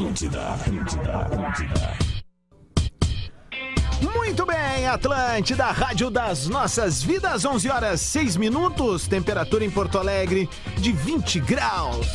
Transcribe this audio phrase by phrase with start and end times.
[0.00, 1.98] Atlântida, Atlântida, Atlântida.
[4.00, 10.48] Muito bem, Atlântida, Rádio das Nossas Vidas, 11 horas 6 minutos, temperatura em Porto Alegre
[10.78, 12.06] de 20 graus.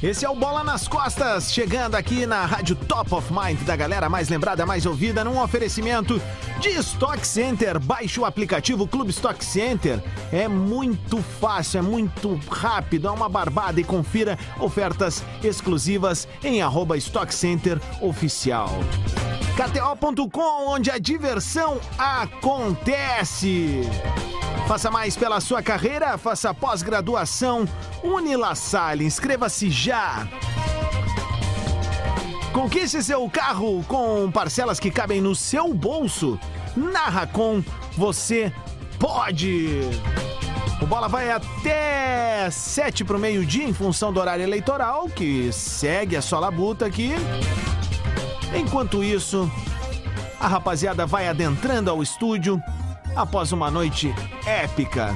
[0.00, 4.08] Esse é o Bola nas Costas, chegando aqui na Rádio Top of Mind da galera
[4.08, 6.22] mais lembrada, mais ouvida, num oferecimento
[6.60, 7.80] de Stock Center.
[7.80, 10.02] Baixe o aplicativo Clube Stock Center.
[10.30, 16.98] É muito fácil, é muito rápido, é uma barbada e confira ofertas exclusivas em arroba
[16.98, 18.68] Stock Center Oficial.
[19.56, 23.80] KTO.com, onde a diversão acontece.
[24.68, 27.66] Faça mais pela sua carreira, faça pós-graduação
[28.04, 29.06] Unila Salle.
[29.06, 30.28] Inscreva-se já.
[32.52, 36.38] Conquiste seu carro com parcelas que cabem no seu bolso.
[36.76, 37.62] Na Racon,
[37.96, 38.52] você
[38.98, 39.82] pode.
[40.82, 46.16] O bola vai até sete para o meio-dia em função do horário eleitoral, que segue
[46.16, 47.12] a sua labuta aqui.
[48.54, 49.48] Enquanto isso,
[50.40, 52.60] a rapaziada vai adentrando ao estúdio
[53.14, 54.12] após uma noite
[54.44, 55.14] épica.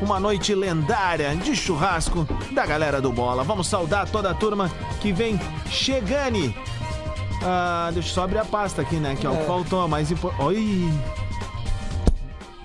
[0.00, 3.42] Uma noite lendária de churrasco da galera do Bola.
[3.44, 6.54] Vamos saudar toda a turma que vem chegando.
[7.42, 9.16] Ah, deixa eu só abrir a pasta aqui, né?
[9.18, 10.42] Que é o que faltou, mais importante.
[10.44, 10.90] Oi!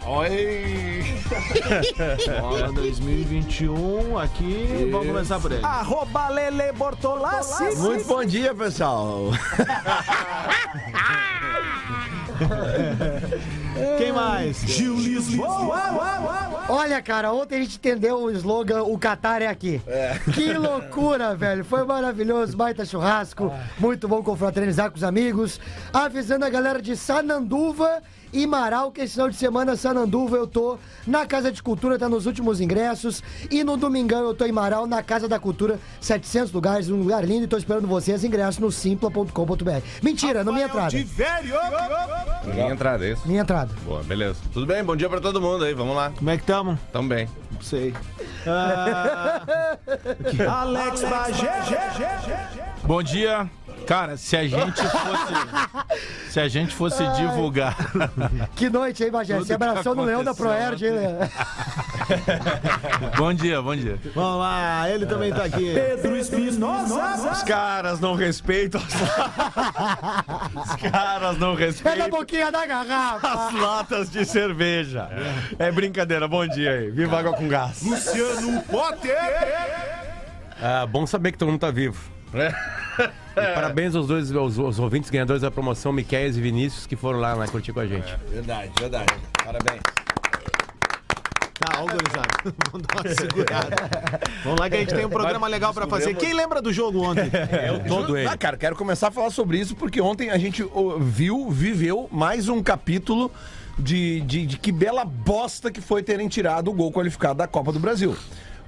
[0.05, 1.03] Oi!
[2.41, 4.89] Bola 2021 aqui.
[4.91, 5.63] Vamos começar por ele.
[5.63, 7.75] Arroba Lele Bortolassi.
[7.77, 9.25] Muito bom dia, pessoal.
[13.97, 14.61] Quem mais?
[14.61, 14.95] Gil
[16.69, 19.81] Olha, cara, ontem a gente entendeu o slogan O Qatar é aqui.
[20.33, 21.65] Que loucura, velho.
[21.65, 23.51] Foi maravilhoso, baita churrasco.
[23.79, 25.59] Muito bom confraternizar com os amigos.
[25.91, 28.03] Avisando a galera de Sananduva
[28.45, 32.25] Marau que esse final de semana, Sananduva, eu tô na Casa de Cultura, tá nos
[32.25, 33.23] últimos ingressos.
[33.49, 37.23] E no domingão eu tô em Marau, na Casa da Cultura, 700 lugares, um lugar
[37.25, 37.45] lindo.
[37.45, 39.81] E tô esperando vocês, ingressos no simpla.com.br.
[40.01, 40.95] Mentira, não minha entrada.
[42.45, 43.27] Minha entrada, é isso?
[43.27, 43.73] Minha entrada.
[43.85, 44.39] Boa, beleza.
[44.53, 44.83] Tudo bem?
[44.83, 46.11] Bom dia pra todo mundo aí, vamos lá.
[46.11, 46.77] Como é que tamo?
[46.91, 47.27] Tamo bem.
[47.61, 47.93] Sei.
[48.47, 49.41] Ah,
[50.61, 52.58] Alex Bagé.
[52.83, 53.49] Bom dia.
[53.85, 55.33] Cara, se a gente fosse.
[56.29, 57.75] se a gente fosse divulgar.
[58.55, 59.35] Que noite, hein, Bagé?
[59.37, 61.29] Você abraçou no Leão da Proerd, hein, né?
[63.17, 63.97] bom dia, bom dia.
[64.13, 65.73] Vamos lá, ele também tá aqui.
[65.73, 67.31] Pedro Espinosa.
[67.31, 68.93] Os caras não respeitam as...
[70.69, 73.27] Os caras não Pega a respeitam boquinha da garrafa.
[73.27, 75.09] as latas de cerveja.
[75.57, 76.91] É brincadeira, bom dia aí.
[76.91, 77.81] Viva água com gás.
[77.83, 79.17] Luciano Potter.
[80.61, 82.18] Ah, bom saber que todo mundo tá vivo.
[82.33, 87.19] E parabéns aos dois aos, aos ouvintes ganhadores da promoção, Miquel e Vinícius, que foram
[87.19, 88.13] lá, lá curtir com a gente.
[88.29, 89.13] Verdade, verdade.
[89.43, 89.81] Parabéns.
[91.59, 92.29] Tá, ó, gurizada.
[92.71, 93.75] Vamos dar uma segurada.
[94.43, 96.13] Vamos lá que a gente tem um programa legal pra fazer.
[96.15, 97.29] Quem lembra do jogo ontem?
[97.67, 98.27] Eu todo ele.
[98.27, 100.63] Ah, cara, quero começar a falar sobre isso porque ontem a gente
[101.01, 103.29] viu, viveu mais um capítulo
[103.77, 107.73] de, de, de que bela bosta que foi terem tirado o gol qualificado da Copa
[107.73, 108.15] do Brasil.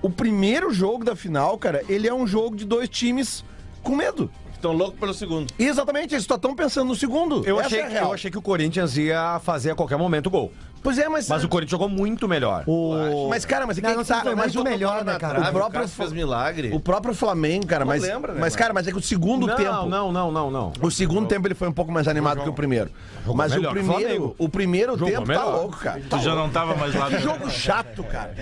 [0.02, 3.44] O primeiro jogo da final, cara, ele é um jogo de dois times
[3.84, 4.32] com medo.
[4.54, 5.52] Estão loucos pelo segundo.
[5.58, 7.44] Exatamente, eles só estão pensando no segundo.
[7.46, 10.30] Eu Essa achei, é eu achei que o Corinthians ia fazer a qualquer momento o
[10.30, 10.52] gol.
[10.84, 11.28] Pois é, mas.
[11.30, 12.64] Mas o Corinthians jogou muito melhor.
[12.68, 13.28] o...
[13.30, 14.22] Mas, cara, mas é que Não, não tá.
[14.22, 15.42] foi mas muito o- melhor, né, cara?
[15.50, 16.72] O próprio, fez milagre.
[16.74, 18.02] o próprio Flamengo, cara, mas.
[18.02, 19.86] lembra, né, mas, cara, mas é que o segundo não, tempo.
[19.86, 20.74] não, não, não, não.
[20.82, 22.90] O segundo tempo ele foi um pouco mais animado que o primeiro.
[23.36, 24.36] Mas o o primeiro, Flamengo.
[24.38, 26.02] o primeiro Jogou tempo tá louco, cara.
[26.10, 26.48] Tá Tu já louco.
[26.48, 27.08] não tava mais lá.
[27.10, 28.36] Que jogo chato, cara.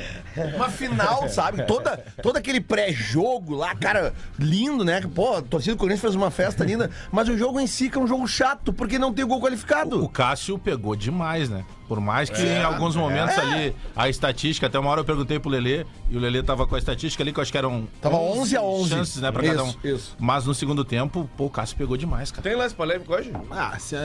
[0.56, 1.64] Uma final, sabe?
[1.66, 5.02] Toda, todo aquele pré-jogo lá, cara, lindo, né?
[5.14, 7.98] Pô, a torcida do Corinthians fez uma festa linda, mas o jogo em si que
[7.98, 10.04] é um jogo chato, porque não tem gol qualificado.
[10.04, 11.66] O Cássio pegou demais, né?
[11.90, 13.42] Por mais que em alguns momentos É.
[13.42, 16.76] ali, a estatística, até uma hora eu perguntei pro Lelê, e o Lelê tava com
[16.76, 17.88] a estatística ali, que eu acho que eram.
[18.00, 18.90] Tava 11 a 11.
[18.92, 19.70] chances, né, pra cada um.
[19.70, 20.16] Isso, isso.
[20.20, 22.44] Mas no segundo tempo, pô, o Cássio pegou demais, cara.
[22.44, 23.32] Tem lance polêmico hoje?
[23.50, 23.96] Ah, se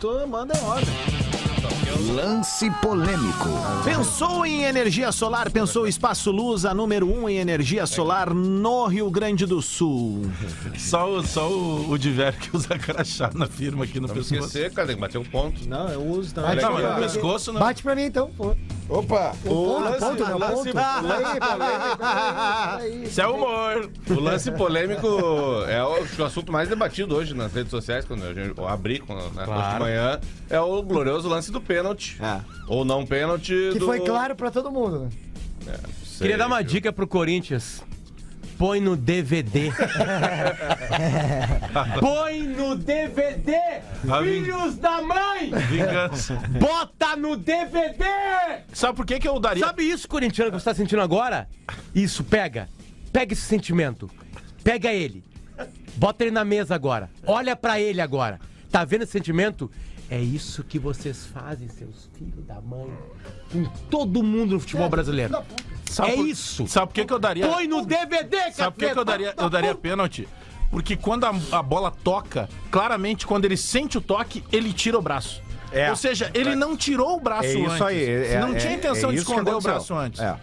[0.00, 1.33] tu manda em ordem.
[1.98, 3.48] Lance polêmico.
[3.84, 5.48] Pensou em energia solar?
[5.50, 10.28] Pensou Espaço Luz, a número um em energia solar no Rio Grande do Sul.
[10.76, 14.34] Só, o- só o, o Diver que usa crachá na firma aqui no Não pescoço.
[14.46, 15.68] esquecer, cara, tem que bater um ponto.
[15.68, 17.60] Não, eu uso Bate Tá, pra mas no pescoço não.
[17.60, 18.56] Bate pra mim então, pô.
[18.88, 19.32] Opa!
[19.44, 19.80] Ponto,
[20.24, 20.78] não, lance- ponto.
[20.78, 23.06] Aí, polêmico.
[23.08, 23.90] Isso é humor.
[24.10, 25.06] O lance polêmico
[25.68, 28.98] é o, o assunto mais debatido hoje nas redes sociais, quando a gente eu abri
[28.98, 30.20] quando, né, hoje de manhã,
[30.50, 31.83] é o glorioso lance do pênalti.
[32.20, 32.40] É.
[32.66, 33.86] Ou não pênalti Que do...
[33.86, 35.08] foi claro pra todo mundo.
[35.64, 35.74] né?
[36.04, 36.66] Sei, Queria dar uma viu?
[36.68, 37.82] dica pro Corinthians.
[38.56, 39.72] Põe no DVD.
[42.00, 43.52] Põe no DVD!
[44.22, 45.50] Filhos da mãe!
[45.68, 46.34] Vingança.
[46.60, 48.04] Bota no DVD!
[48.72, 49.64] Sabe por que, que eu daria.
[49.64, 51.48] Sabe isso, corintiano, que você tá sentindo agora?
[51.94, 52.68] Isso, pega.
[53.12, 54.08] Pega esse sentimento.
[54.62, 55.24] Pega ele.
[55.96, 57.10] Bota ele na mesa agora.
[57.26, 58.38] Olha pra ele agora.
[58.70, 59.70] Tá vendo esse sentimento?
[60.10, 62.92] É isso que vocês fazem, seus filhos da mãe,
[63.50, 65.34] com todo mundo no futebol brasileiro.
[65.90, 66.66] Sabe é por- isso.
[66.68, 67.48] Sabe por que, que eu daria.
[67.48, 68.52] Põe no DVD, cara.
[68.52, 70.28] Sabe por que, que eu daria, eu daria pênalti?
[70.70, 75.02] Porque quando a, a bola toca, claramente, quando ele sente o toque, ele tira o
[75.02, 75.40] braço.
[75.72, 75.88] É.
[75.90, 77.82] Ou seja, ele não tirou o braço É isso antes.
[77.82, 78.04] aí.
[78.04, 80.20] é- não é- tinha intenção é de isso que esconder o braço antes.
[80.20, 80.36] É.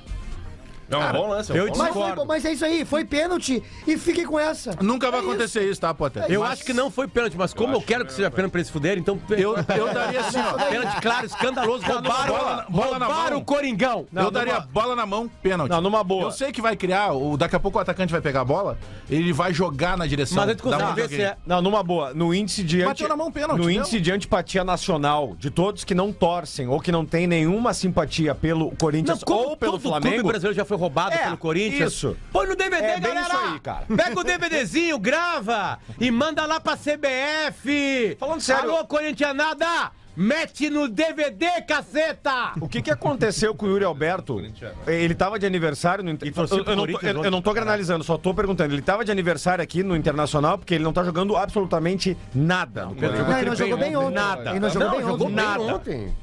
[0.91, 1.51] É um bom lance.
[1.51, 2.15] é um eu bom Mas, lance.
[2.15, 4.75] foi- mas é isso aí, foi pênalti e fiquem com essa.
[4.81, 5.31] Nunca vai É isso.
[5.31, 6.25] acontecer isso, tá, Potter?
[6.29, 8.69] Eu acho que não foi pênalti, mas como eu, quero que seja pênalti pra eles
[8.69, 9.19] fuderem, então.
[9.29, 10.53] Eu, eu daria assim, ó.
[10.69, 11.83] Pênalti claro, escandaloso.
[11.85, 13.41] Roubaram, bola- bola na roubaram mão.
[13.41, 14.05] o Coringão.
[14.13, 15.69] eu daria bola na mão, pênalti.
[15.71, 16.23] Não, numa boa.
[16.23, 18.77] Eu sei que vai criar, o, daqui a pouco o atacante vai pegar a bola,
[19.09, 20.35] ele vai jogar na direção.
[20.37, 21.37] Mas a gente da consegue ver se é.
[21.45, 22.13] Não, numa boa.
[22.13, 25.93] No índice de Bateu na mão, pênalti, No índice de antipatia nacional de todos que
[25.95, 30.27] não torcem ou que não têm nenhuma simpatia pelo Não, Corinthians ou pelo Flamengo.
[30.27, 31.93] brasileiro já foi roubado É, pelo Corinthians.
[31.93, 32.17] isso.
[32.31, 33.27] Põe no DVD, É galera.
[33.27, 33.85] isso aí, cara.
[33.95, 38.17] Pega o DVDzinho, grava e manda lá pra CBF.
[38.19, 38.71] Falando sério.
[38.71, 39.91] Alô, corintianada.
[40.13, 42.51] Mete no DVD, caceta!
[42.59, 44.43] O que, que aconteceu com o Yuri Alberto?
[44.85, 46.33] Ele tava de aniversário no Inter...
[46.33, 48.73] Torceu eu, eu não tô, Corinthians eu, eu não tô granalizando, só tô perguntando.
[48.73, 52.87] Ele tava de aniversário aqui no Internacional porque ele não tá jogando absolutamente nada.
[52.87, 54.13] Não, ele não jogou bem ontem.
[54.13, 54.49] Nada.
[54.49, 55.35] Ele não jogou Não, bem jogou ontem.
[55.35, 56.13] Nada.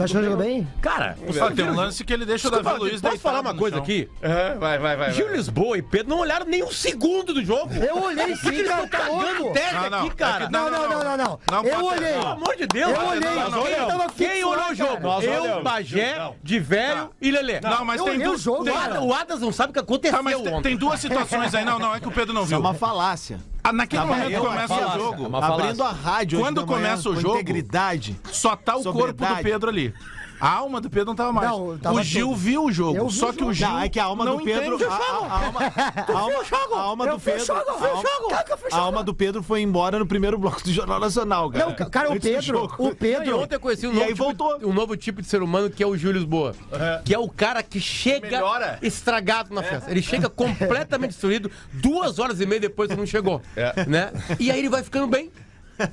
[0.00, 0.68] Tu achou que jogou bem?
[0.80, 3.78] Cara, Ah, tem um lance que ele deixa o Davi Luiz posso falar uma coisa
[3.78, 4.08] aqui?
[4.58, 5.12] Vai, vai, vai.
[5.12, 5.36] Gil vai.
[5.36, 7.72] Lisboa e Pedro não olharam nem um segundo do jogo.
[7.74, 9.52] Eu olhei sim, cara, tá Cagando louco.
[9.52, 10.44] tese Não, não, aqui, cara.
[10.44, 11.40] é que Não, não, não, não, não.
[11.50, 12.12] Não, Eu olhei.
[12.12, 12.90] Pelo amor de Deus.
[12.92, 13.20] Eu olhei.
[13.20, 13.86] não, não, Quem não.
[13.88, 14.92] tava Quem fixo olhou o jogo?
[14.94, 15.00] cara?
[15.00, 15.62] Nós Eu, olhamos.
[15.64, 17.60] Bagé, de velho e Lelê.
[17.60, 18.40] Não, mas Eu tem olhei duas.
[18.40, 20.62] o jogo, tem- O o Adams não sabe o que aconteceu Tá, mas tem, ontem.
[20.62, 21.64] tem duas situações aí.
[21.64, 22.58] Não, não, é que o Pedro não É viu.
[22.60, 23.38] uma falácia.
[23.62, 25.36] Ah, Naquele Tava momento eu começa o ó, jogo.
[25.36, 28.16] Abrindo a rádio Quando manhã, começa o jogo- integridade.
[28.32, 29.42] Só tá o corpo do.
[29.42, 29.94] Pedro ali.
[30.40, 31.50] A alma do Pedro não tava mais.
[31.50, 32.36] Não, tava o Gil tudo.
[32.38, 33.08] viu o jogo.
[33.08, 33.52] Vi só o que o.
[33.52, 33.68] Gil.
[33.68, 34.72] Não, é que a alma não do Pedro.
[34.72, 34.92] A, o jogo.
[34.92, 37.54] a- a alma, a alma, a alma Eu do Pedro.
[38.72, 41.66] a alma- do Pedro foi embora no primeiro bloco do Jornal Nacional, cara.
[41.66, 43.40] Não, ca- cara, o Pedro, o Não, e Pedro.
[43.40, 44.58] ontem eu conheci um E novo, aí tipo, voltou.
[44.68, 46.54] um novo tipo de ser humano que é o Júlio Boa.
[47.04, 48.78] Que é o cara que chega Melhora.
[48.82, 49.90] estragado na festa.
[49.90, 53.42] Ele chega completamente destruído, duas horas e meia depois que não chegou.
[53.56, 53.84] É.
[53.86, 54.12] Né?
[54.38, 55.30] E aí ele vai ficando bem.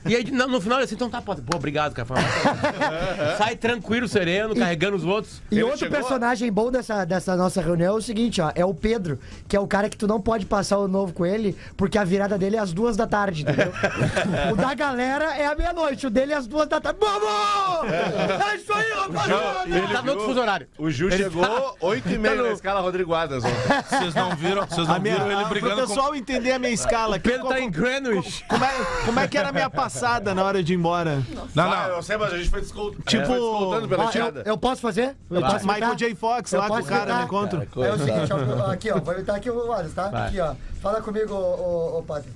[0.05, 2.07] E aí no, no final ele assim, então tá, pô, pô, obrigado, cara.
[3.37, 5.41] Sai tranquilo, sereno, carregando os outros.
[5.51, 8.51] E outro personagem bom dessa, dessa nossa reunião é o seguinte, ó.
[8.55, 11.25] É o Pedro, que é o cara que tu não pode passar o novo com
[11.25, 13.71] ele, porque a virada dele é às duas da tarde, entendeu?
[14.51, 16.99] o da galera é à meia-noite, o dele é às duas da tarde.
[16.99, 17.91] Vamos!
[17.91, 19.57] É isso aí, rapaziada!
[19.67, 20.67] Ele tá no outro fuso horário.
[20.77, 23.57] O Gil chegou 8 e meia na escala Rodrigo Adams ontem.
[23.89, 25.87] Vocês não viram, vocês não A minha, viram ele a- brigando com.
[25.87, 27.19] pessoal entender a minha escala.
[27.19, 28.43] Pedro como, tá em Greenwich.
[28.47, 28.71] como, é,
[29.05, 31.24] como é que era a minha passada na hora de ir embora?
[31.56, 31.88] Não, não.
[31.89, 33.03] eu sei, mas a gente foi descontando.
[33.06, 35.15] Tipo- descontando pela Ó, eu, eu posso fazer?
[35.29, 35.95] Eu Tipo, posso Michael?
[35.95, 36.15] J.
[36.15, 37.25] Fox Eu lá com o posso cara no imitar?
[37.25, 37.83] encontro.
[37.83, 39.00] É o seguinte, ó, aqui, ó.
[39.00, 40.07] Vou imitar aqui o Alisson, tá?
[40.09, 40.27] Vai.
[40.27, 40.56] Aqui, ó.
[40.81, 42.29] Fala comigo, ô, ô, ô Padre.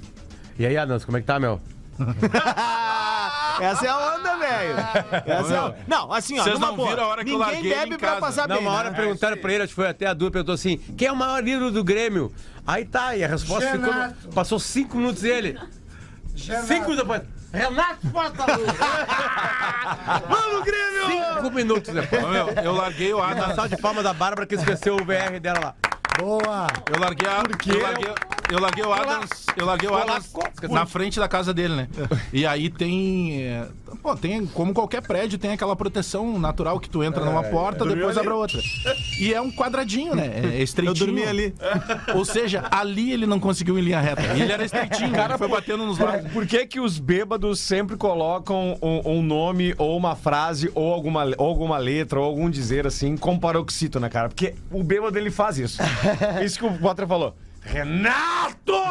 [0.59, 1.59] E aí, Adams, como é que tá, meu?
[3.61, 4.75] Essa é a onda, velho.
[5.25, 5.75] Essa é a...
[5.87, 6.89] Não, assim, ó, Vocês numa não boa.
[6.89, 8.21] viram a hora que eu Ninguém larguei ele bebe em pra casa.
[8.21, 8.95] passar Não, bem, uma hora né?
[8.95, 11.45] perguntaram pra ele, acho que foi até a dúvida, perguntou assim: quem é o maior
[11.47, 12.31] ídolo do Grêmio?
[12.65, 13.91] Aí tá, e a resposta ficou.
[13.93, 14.29] Renato.
[14.33, 15.59] Passou cinco minutos ele.
[16.35, 17.21] Cinco minutos depois.
[17.53, 18.63] Renato Portaluppi!
[20.29, 21.25] Vamos, Grêmio!
[21.35, 22.23] Cinco minutos depois.
[22.23, 23.55] Ô, meu, eu larguei o Uma Adams.
[23.55, 25.75] salva de palma da Bárbara que esqueceu o VR dela lá.
[26.19, 26.67] Boa!
[26.93, 27.43] Eu larguei, a,
[27.73, 28.13] eu larguei,
[28.51, 30.31] eu larguei o Adams, eu larguei o Adams
[30.69, 31.87] na frente da casa dele, né?
[32.33, 33.67] E aí tem, é,
[34.03, 38.17] pô, tem como qualquer prédio tem aquela proteção natural que tu entra numa porta, depois
[38.17, 38.59] abre a outra.
[39.19, 40.31] E é um quadradinho, né?
[40.43, 41.05] É Eu estreitinho.
[41.05, 41.55] dormi ali.
[42.13, 44.21] Ou seja, ali ele não conseguiu em linha reta.
[44.35, 46.31] E ele era estreitinho, cara, foi batendo nos lados.
[46.31, 51.23] Por que, que os bêbados sempre colocam um, um nome ou uma frase ou alguma,
[51.37, 54.27] ou alguma letra ou algum dizer assim com paroxítono, cara?
[54.29, 55.81] Porque o bêbado ele faz isso.
[56.43, 57.35] Isso que o Potter falou.
[57.63, 58.73] Renato!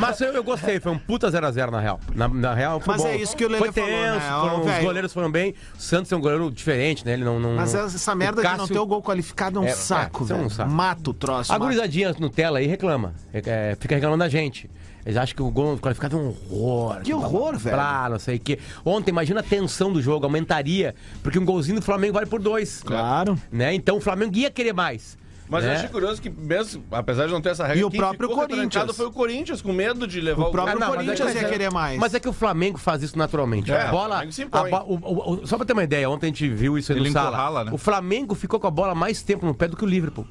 [0.00, 2.00] Mas eu, eu gostei, foi um puta 0x0 na real.
[2.14, 3.08] Na, na real, foi Mas bom.
[3.08, 4.20] é isso que o Lelê Foi tenso, falou, né?
[4.40, 4.84] foram- os velho.
[4.84, 5.54] goleiros foram bem.
[5.76, 7.12] O Santos é um goleiro diferente, né?
[7.12, 7.38] Ele não.
[7.38, 10.36] não Mas essa merda de não ter o gol qualificado é um saco, isso é
[10.36, 10.50] um velho.
[10.50, 10.70] saco.
[10.70, 11.52] Mata o troço.
[11.52, 11.64] A mata.
[11.64, 13.14] gurizadinha Nutella aí reclama.
[13.32, 14.70] É, é, fica reclamando da gente.
[15.06, 17.00] Eles acham que o gol qualificado é um horror.
[17.02, 17.76] Que horror, velho.
[17.76, 18.58] Pra, não sei o quê.
[18.84, 20.96] Ontem, imagina a tensão do jogo, aumentaria.
[21.22, 22.82] Porque um golzinho do Flamengo vale por dois.
[22.82, 23.38] Claro.
[23.52, 23.72] Né?
[23.72, 25.16] Então o Flamengo ia querer mais.
[25.48, 25.76] Mas eu né?
[25.76, 28.96] achei curioso que, mesmo, apesar de não ter essa regra, E o próprio ficou Corinthians.
[28.96, 30.76] foi o Corinthians, com medo de levar O o, próprio.
[30.76, 32.00] Ah, não, mas Corinthians é que- ia querer mais.
[32.00, 33.70] Mas é que o Flamengo faz isso naturalmente.
[33.70, 34.24] É, a bola.
[34.24, 36.90] a bo- o- o- o- só pra ter uma ideia, ontem a gente viu isso
[36.90, 37.62] aí Ele no sala.
[37.64, 37.70] né?
[37.72, 40.26] O Flamengo ficou com a bola mais tempo no pé do que o Liverpool.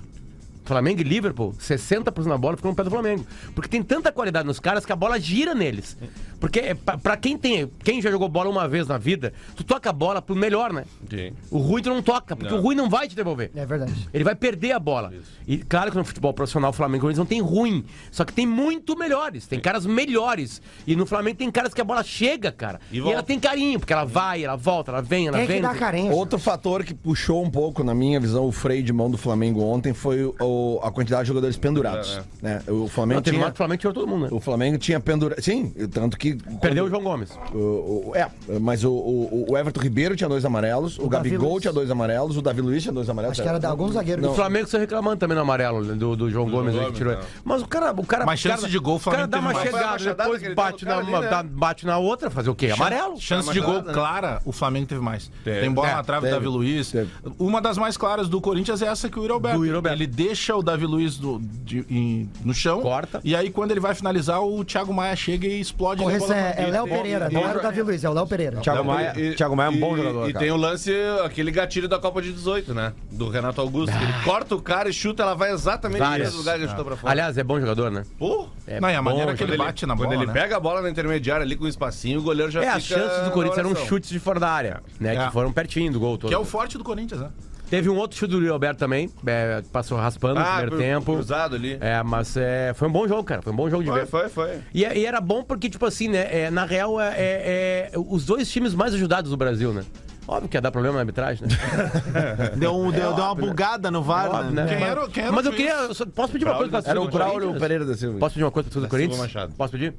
[0.66, 3.26] Flamengo e Liverpool, 60% da bola ficou no pé do Flamengo.
[3.54, 5.98] Porque tem tanta qualidade nos caras que a bola gira neles.
[6.40, 7.70] Porque é, pra, pra quem tem.
[7.84, 10.84] Quem já jogou bola uma vez na vida, tu toca a bola pro melhor, né?
[11.10, 11.32] Sim.
[11.50, 12.60] O ruim tu não toca, porque Não.
[12.60, 13.52] o ruim não vai te devolver.
[13.56, 13.94] É verdade.
[14.14, 15.14] Ele vai perder a bola.
[15.48, 17.86] E claro que no futebol profissional o Flamengo eles não tem ruim.
[18.12, 19.48] Só que tem muito melhores.
[19.48, 20.62] Tem caras melhores.
[20.86, 22.80] E no Flamengo tem caras que a bola chega, cara.
[22.92, 25.56] E E, ela tem carinho, porque ela vai, ela volta, ela vem, ela Tem vem.
[25.58, 26.12] que dar tem- carência.
[26.14, 29.62] Outro fator que puxou um pouco, na minha visão, o freio de mão do Flamengo
[29.62, 30.36] ontem foi o-
[30.84, 32.20] a quantidade de jogadores pendurados.
[32.42, 32.62] Né?
[32.68, 33.48] O Flamengo Não, tinha.
[33.50, 34.28] o Flamengo tirou todo mundo, né?
[34.32, 35.42] O Flamengo tinha pendurado.
[35.42, 36.36] Sim, tanto que.
[36.62, 37.32] Perdeu o João Gomes.
[37.54, 38.28] O, o- é,
[38.60, 41.62] mas o, o, o Everton Ribeiro tinha dois amarelos, o, Davi Gabigol Luiz.
[41.62, 43.34] tinha dois amarelos, o Davi Luiz tinha dois amarelos.
[43.34, 44.30] Acho que era de algum zagueiro.
[44.30, 46.98] O Flamengo saiu reclamando também no amarelo né, do, do João Gomes, aí que Gomes,
[46.98, 47.14] tirou.
[47.16, 47.22] não.
[47.44, 47.92] Mas o cara.
[47.96, 50.54] O cara Mas chance cara- de gol, o O cara Flamengo dá uma chegada, depois
[50.56, 51.50] bate na, ali, dá- né?
[51.52, 52.70] bate na outra, fazer o quê?
[52.72, 53.20] Amarelo?
[53.20, 53.94] Chance de gol né?
[53.94, 55.32] clara, o Flamengo teve mais.
[55.44, 56.94] Tem bola É, na trave do Davi Luiz.
[57.40, 59.26] Uma das mais claras do Corinthians é essa que o.
[59.28, 59.66] Do Alberto.
[59.92, 62.82] Ele deixa o Davi Luiz do- de- em- no chão.
[62.82, 63.20] Corta.
[63.24, 66.02] E aí, quando ele vai finalizar, o Thiago Maia chega e explode.
[66.02, 66.86] e Correção é, é Léo.
[66.88, 68.60] Pereira, não era o Davi Luiz, é o Léo Pereira.
[68.62, 70.46] Thiago Maia, Thiago Maia é um bom e, jogador, E cara.
[70.46, 70.92] tem o lance,
[71.24, 72.94] aquele gatilho da Copa de 18, né?
[73.12, 73.96] Do Renato Augusto.
[73.98, 76.70] que Ele corta o cara e chuta, ela vai exatamente no mesmo lugar que ele
[76.70, 77.12] chutou pra fora.
[77.12, 78.04] Aliás, é bom jogador, né?
[78.20, 80.34] Pô, É Não, e a bom maneira que ele bate na quando bola, ele né?
[80.34, 82.84] pega a bola na intermediária ali com um espacinho, o goleiro já É, fica as
[82.84, 85.16] chances do Corinthians eram chutes de fora da área, né?
[85.16, 85.26] É.
[85.28, 86.30] Que foram pertinho do gol todo.
[86.30, 87.30] Que é o forte do Corinthians, né?
[87.76, 90.80] Teve um outro chute do Yuri Alberto também, é, passou raspando no Ah, primeiro cru-
[90.80, 91.14] tempo.
[91.14, 91.78] cruzado ali.
[91.82, 93.42] É, mas é, foi um bom jogo, cara.
[93.42, 94.08] Foi um bom jogo de Foi, ver.
[94.08, 94.60] foi, foi.
[94.74, 96.26] E, e era bom porque, tipo assim, né?
[96.32, 99.84] é, na real, é, é- é os dois times mais ajudados do Brasil, né?
[100.26, 101.56] Óbvio que ia dar problema na arbitragem, né?
[102.56, 104.64] Deu, um- deu, deu uma bugada no VAR, Óbvio, né?
[104.64, 104.68] né?
[104.70, 105.64] Quem Mas- era o- quem era Mas eu juiz?
[105.66, 105.82] queria.
[105.82, 107.60] eu só- Posso pedir uma coisa pra Era o torcida do Braulio Corinthians?
[107.62, 108.20] Pereira da Silva.
[108.20, 109.20] Posso pedir uma coisa pra torcida do Corinthians?
[109.20, 109.54] Machado.
[109.58, 109.94] Posso pedir?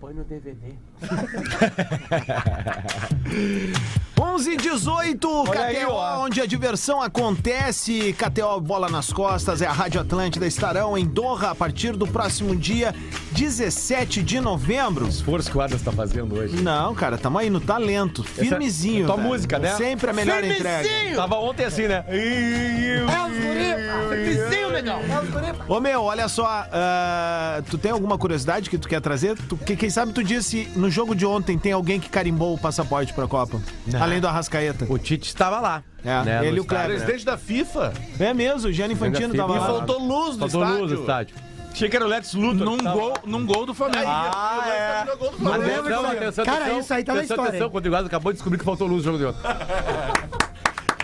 [0.00, 0.74] Põe no DVD.
[4.20, 6.22] 11 e 18, KTO, aí, ó.
[6.24, 8.12] onde a diversão acontece.
[8.12, 10.46] KTO Bola nas Costas, é a Rádio Atlântida.
[10.46, 12.94] Estarão em Doha a partir do próximo dia
[13.32, 15.06] 17 de novembro.
[15.08, 16.62] Esforço que o Adams tá fazendo hoje.
[16.62, 18.22] Não, cara, tamo aí no talento.
[18.22, 19.04] Firmezinho.
[19.04, 19.28] é tua velho.
[19.28, 19.74] música, né?
[19.76, 21.16] Sempre a melhor entrega.
[21.16, 22.04] Tava ontem assim, né?
[22.08, 23.76] É os guri!
[24.24, 25.00] Vizinho, legal!
[25.68, 29.36] Ô meu, olha só, ah, tu tem alguma curiosidade que tu quer trazer?
[29.36, 32.58] Tu, que, quem sabe tu disse no jogo de ontem tem alguém que carimbou o
[32.58, 33.60] passaporte pra Copa?
[34.00, 34.86] Além do Arrascaeta.
[34.88, 35.82] O Tite estava lá.
[36.04, 36.84] É, né, ele o né?
[36.84, 37.92] Presidente da FIFA.
[38.20, 39.74] É mesmo, o Gianni Infantino Ainda tava fica- lá.
[39.74, 40.80] E Faltou luz no Faltou estádio.
[40.82, 41.36] luz no estádio.
[41.72, 42.64] Achei que era o Lex Luthor.
[42.64, 44.04] Num Tava- gol, num gol do Flamengo.
[44.06, 45.00] Ah, é.
[45.02, 46.80] Atenção, atenção, Cara, atenção.
[46.80, 47.88] isso aí tá na atenção, história, Atenção, hein?
[47.90, 49.40] o Alves acabou de descobrir que faltou luz no jogo de ontem.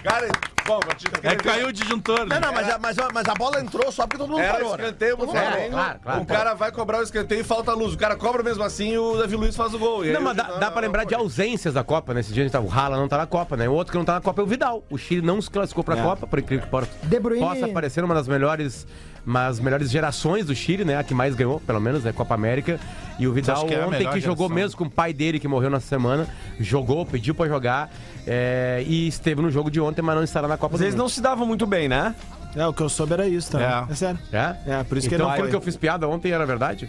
[0.03, 0.29] Cara,
[0.67, 0.81] bom,
[1.23, 2.27] É, caiu o disjuntor.
[2.27, 2.39] né?
[2.41, 4.55] Não, não, mas a, mas, a, mas a bola entrou só porque todo mundo Era
[4.55, 4.77] parou.
[4.77, 4.85] né?
[4.85, 5.71] escanteio pro Flamengo.
[5.71, 6.21] claro, claro.
[6.23, 7.95] o cara vai cobrar o escanteio e falta luz.
[7.95, 10.05] O cara cobra mesmo assim e o Davi Luiz faz o gol.
[10.05, 12.53] E Não, mas dá, dá pra lembrar de ausências da Copa, nesse dia a gente
[12.53, 13.69] tava, o Haaland não tá na Copa, né?
[13.69, 14.83] O outro que não tá na Copa é o Vidal.
[14.91, 18.03] O Chile não se classificou pra Copa, por incrível que possa, De Bruyne- possa parecer
[18.05, 18.87] uma das melhores,
[19.25, 20.97] umas melhores gerações do Chile, né?
[20.97, 22.13] A que mais ganhou, pelo menos, né?
[22.13, 22.79] Copa América.
[23.19, 24.55] E o Vidal que é ontem que jogou geração?
[24.55, 26.27] mesmo com o pai dele, que morreu na semana,
[26.59, 27.91] jogou, pediu pra jogar
[28.27, 30.95] é, e esteve no jogo de ontem, mas não estará na Copa Mas do eles
[30.95, 31.03] Mundo.
[31.03, 32.15] não se davam muito bem, né?
[32.57, 33.87] É, o que eu soube era isso, tá?
[33.89, 33.93] É.
[33.93, 34.19] É sério.
[34.33, 34.57] É?
[34.67, 35.51] É, por isso que então ele não aquilo foi.
[35.51, 36.89] que eu fiz piada ontem era verdade?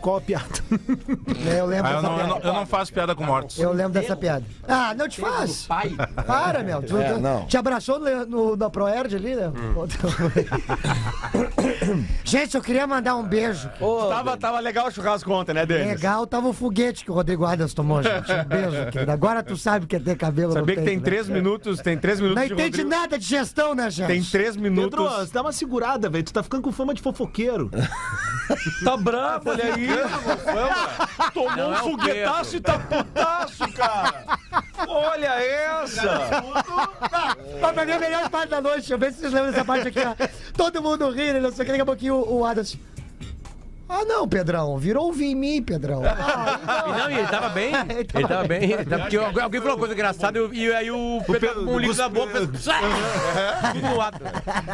[0.00, 0.44] Qual a piada?
[1.50, 3.58] É, eu lembro Ah, eu, dessa não, eu, não, eu não faço piada com mortos.
[3.58, 4.44] Eu lembro dessa piada.
[4.66, 5.66] Ah, não te faz!
[5.66, 5.92] Pai.
[6.26, 6.82] Para, meu.
[6.82, 7.46] Tu, É, não.
[7.46, 9.52] Te abraçou no, no, na Proerd ali, né?
[12.24, 13.68] Gente, eu queria mandar um beijo.
[14.08, 15.86] Tava, tava legal o churrasco ontem, né, Denis?
[15.88, 18.30] Legal, tava o foguete que o Rodrigo Adams tomou, gente.
[18.32, 19.10] Um beijo, querido.
[19.10, 21.02] Agora tu sabe o que é ter cabelo Sabia no que tem né?
[21.02, 22.88] três minutos, tem três minutos Não de entende Rodrigo.
[22.88, 24.06] nada de gestão, né, gente?
[24.08, 24.98] Tem três minutos.
[24.98, 26.24] Pedro, você dá uma segurada, velho.
[26.24, 27.70] Tu tá ficando com fama de fofoqueiro.
[28.82, 29.87] Tá bravo, olha aí.
[31.34, 34.24] Tomou Não um é foguetaço e tá putaço, cara.
[34.86, 36.42] Olha essa.
[37.60, 38.78] Mas pra mim é a melhor parte da noite.
[38.78, 40.00] Deixa eu ver se vocês lembram dessa parte aqui.
[40.00, 40.14] ó.
[40.56, 41.72] Todo mundo rindo, não sei o que.
[41.72, 42.76] Daqui a pouquinho o, o Adams.
[43.88, 44.76] Ah, não, Pedrão.
[44.76, 46.02] Virou o Vimi, Pedrão.
[46.04, 47.72] Ah, E não, e ele tava bem.
[47.88, 48.72] Ele tava Ele tava bem.
[48.72, 51.78] Ele tava- Porque alguém falou uma coisa engraçada e, aí o Pedro Pedro- com um
[51.78, 52.48] líquido na boca fez.
[53.72, 54.18] Tudo no ato.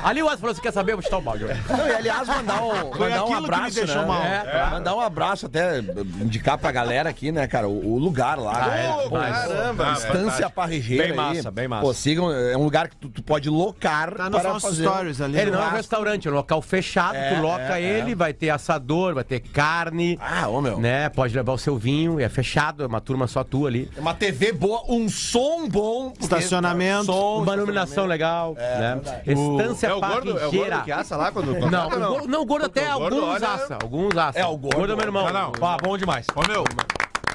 [0.02, 0.92] Ali o Ato falou: você quer saber?
[0.92, 1.44] Eu vou chutar o balde.
[1.44, 4.04] Não, e aliás, mandar um, mandar um abraço, né?
[4.06, 4.22] mal.
[4.22, 5.78] É, Mandar um abraço até,
[6.20, 8.66] indicar pra galera aqui, né, cara, o, o lugar lá.
[8.66, 8.92] né?
[9.08, 11.16] Pô, caramba, Estância Parrejeira Bem aí.
[11.16, 11.82] massa, bem massa.
[11.82, 14.88] Pô, sigam, é um lugar que tu, tu pode locar Tá nos para nossos fazer...
[14.88, 15.38] stories ali.
[15.38, 17.16] Ele não é um restaurante, é um local fechado.
[17.16, 20.16] É, tu loca é, ele, vai ter assador, vai ter carne.
[20.20, 20.78] Ah, ô meu.
[20.78, 21.08] Né?
[21.10, 23.90] Pode levar o seu vinho, é fechado, é uma turma só tua ali.
[23.96, 26.10] É Uma TV boa, um som bom.
[26.10, 27.06] porque- Estacionamento.
[27.06, 29.00] Som, Uma iluminação legal, né?
[29.26, 32.28] Estância É o gordo, é o gordo que assa lá quando Não, contrata, o gordo,
[32.28, 33.78] não, o gordo até o gordo, alguns olha- assa.
[33.82, 34.38] Alguns assa.
[34.38, 35.26] É, o gordo- gordo é meu irmão.
[35.26, 35.52] Não, não.
[35.52, 36.26] Pá, bom demais.
[36.34, 36.64] Ô, meu,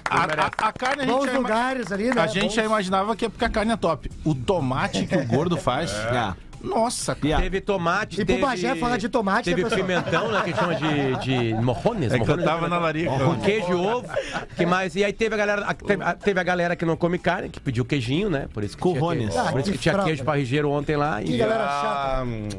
[0.10, 2.22] a, a- a carne a gente, Bons já, ima- lugares ali, né?
[2.22, 4.10] a gente já Bons- imaginava que é porque a carne é top.
[4.24, 5.92] O tomate que o gordo faz,
[6.62, 7.42] Nossa, cara.
[7.42, 8.42] Teve tomate, E pro teve...
[8.42, 9.88] Bagé falar de tomate, Teve né, pessoal?
[9.88, 12.12] pimentão, né, que chama de, de morrones.
[12.12, 13.12] É que eu morrones tava de na larica.
[13.12, 14.06] Com queijo e ovo.
[14.58, 14.96] Que mais?
[14.96, 17.50] E aí teve a galera, a- teve, a- teve a galera que não come carne,
[17.50, 18.48] que pediu queijinho, né?
[18.54, 19.30] Por isso que Corrones.
[19.32, 20.10] tinha, queijo, por isso Ah, que que tinha fralda.
[20.10, 21.22] queijo parrigeiro ontem lá.
[21.22, 22.20] Que E, galera chata.
[22.20, 22.50] Ah, hum,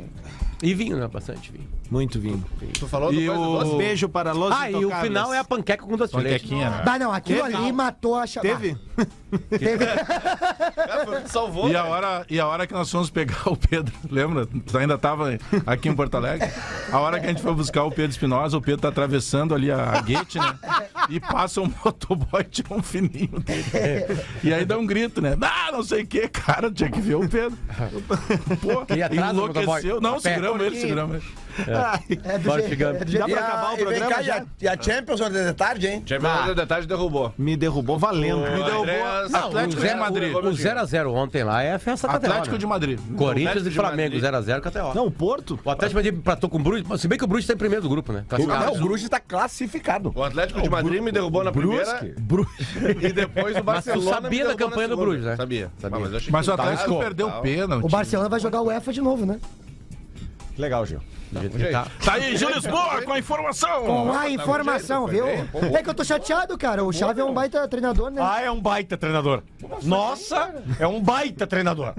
[0.62, 1.07] e vinho, né?
[1.09, 1.69] Bastante vinho.
[1.90, 2.45] Muito vinho.
[2.78, 3.40] tu falou do E coisa
[3.75, 3.76] o-?
[3.76, 5.07] Beijo para Los Ah, e o Intocables.
[5.09, 6.42] final é a panqueca com doce de leite.
[6.45, 6.83] Panquequinha, né?
[6.87, 8.47] Ah, não, aquilo ali matou a chata.
[8.47, 8.76] Teve?
[10.79, 11.69] Ah, o que salvou.
[11.69, 11.91] E a, cara.
[11.91, 14.47] hora, e a hora que nós fomos pegar o Pedro, lembra?
[14.47, 16.49] Tu ainda tava aqui em Porto Alegre.
[16.91, 19.71] A hora que a gente foi buscar o Pedro Espinosa, o Pedro tá atravessando ali
[19.71, 20.55] a guete, né?
[21.09, 23.65] E passa um motoboy, tira um fininho dele.
[24.43, 25.37] E aí dá um grito, né?
[25.41, 27.57] Ah, não sei o que, cara, tinha que ver o Pedro.
[28.61, 30.01] Pô, E atrás enlouqueceu.
[30.01, 31.25] Não, A seguramos ele, seguramos ele.
[32.25, 32.85] É do Forte jeito.
[32.85, 33.03] Gump.
[33.03, 34.37] É do jeito Dá pra E a- acabar o e vem programa cá, e já?
[34.39, 36.03] a, e a Champions ontem de tarde, hein?
[36.07, 37.35] Champions de detalhe derrubou.
[37.37, 38.41] Me derrubou valendo.
[38.41, 39.20] Me derrubou.
[39.27, 40.33] Andréas- Não, o Atlético de Madrid.
[40.33, 42.59] 0x0 ontem lá é a festa Atlético né?
[42.59, 42.99] de Madrid.
[43.17, 44.23] Corinthians Atlético e Flamengo, Madrid.
[44.23, 44.95] 0x0 KTO.
[44.95, 45.59] Não, o Porto?
[45.65, 47.57] O Atlético de Madrid empatou com o Bruges, se bem que o Bruges tá em
[47.57, 48.25] primeiro do grupo, né?
[48.73, 50.12] O Bruges tá classificado.
[50.15, 52.00] O Atlético de Madrid me derrubou na primeira.
[53.00, 54.11] E depois o Mas tu Barcelona.
[54.23, 54.97] sabia da campanha do.
[54.97, 55.37] Bruges, né?
[55.37, 55.71] Sabia.
[55.79, 55.99] Sabia.
[56.07, 57.43] Ah, mas Mas o Atlético perdeu tal.
[57.43, 57.85] pênalti.
[57.85, 59.39] O Barcelona vai jogar o UEFA de novo, né?
[60.59, 61.00] Legal, Gil.
[61.31, 61.87] Do jeito que tá.
[62.05, 63.85] Tá aí, Júlio Lisboa, com a informação.
[63.85, 65.27] Com a informação, viu?
[65.27, 66.83] É que eu tô chateado, cara.
[66.85, 68.21] O Xavi é um baita treinador, né?
[68.25, 69.43] Ah, é um baita treinador.
[69.83, 71.95] Nossa, é um baita treinador.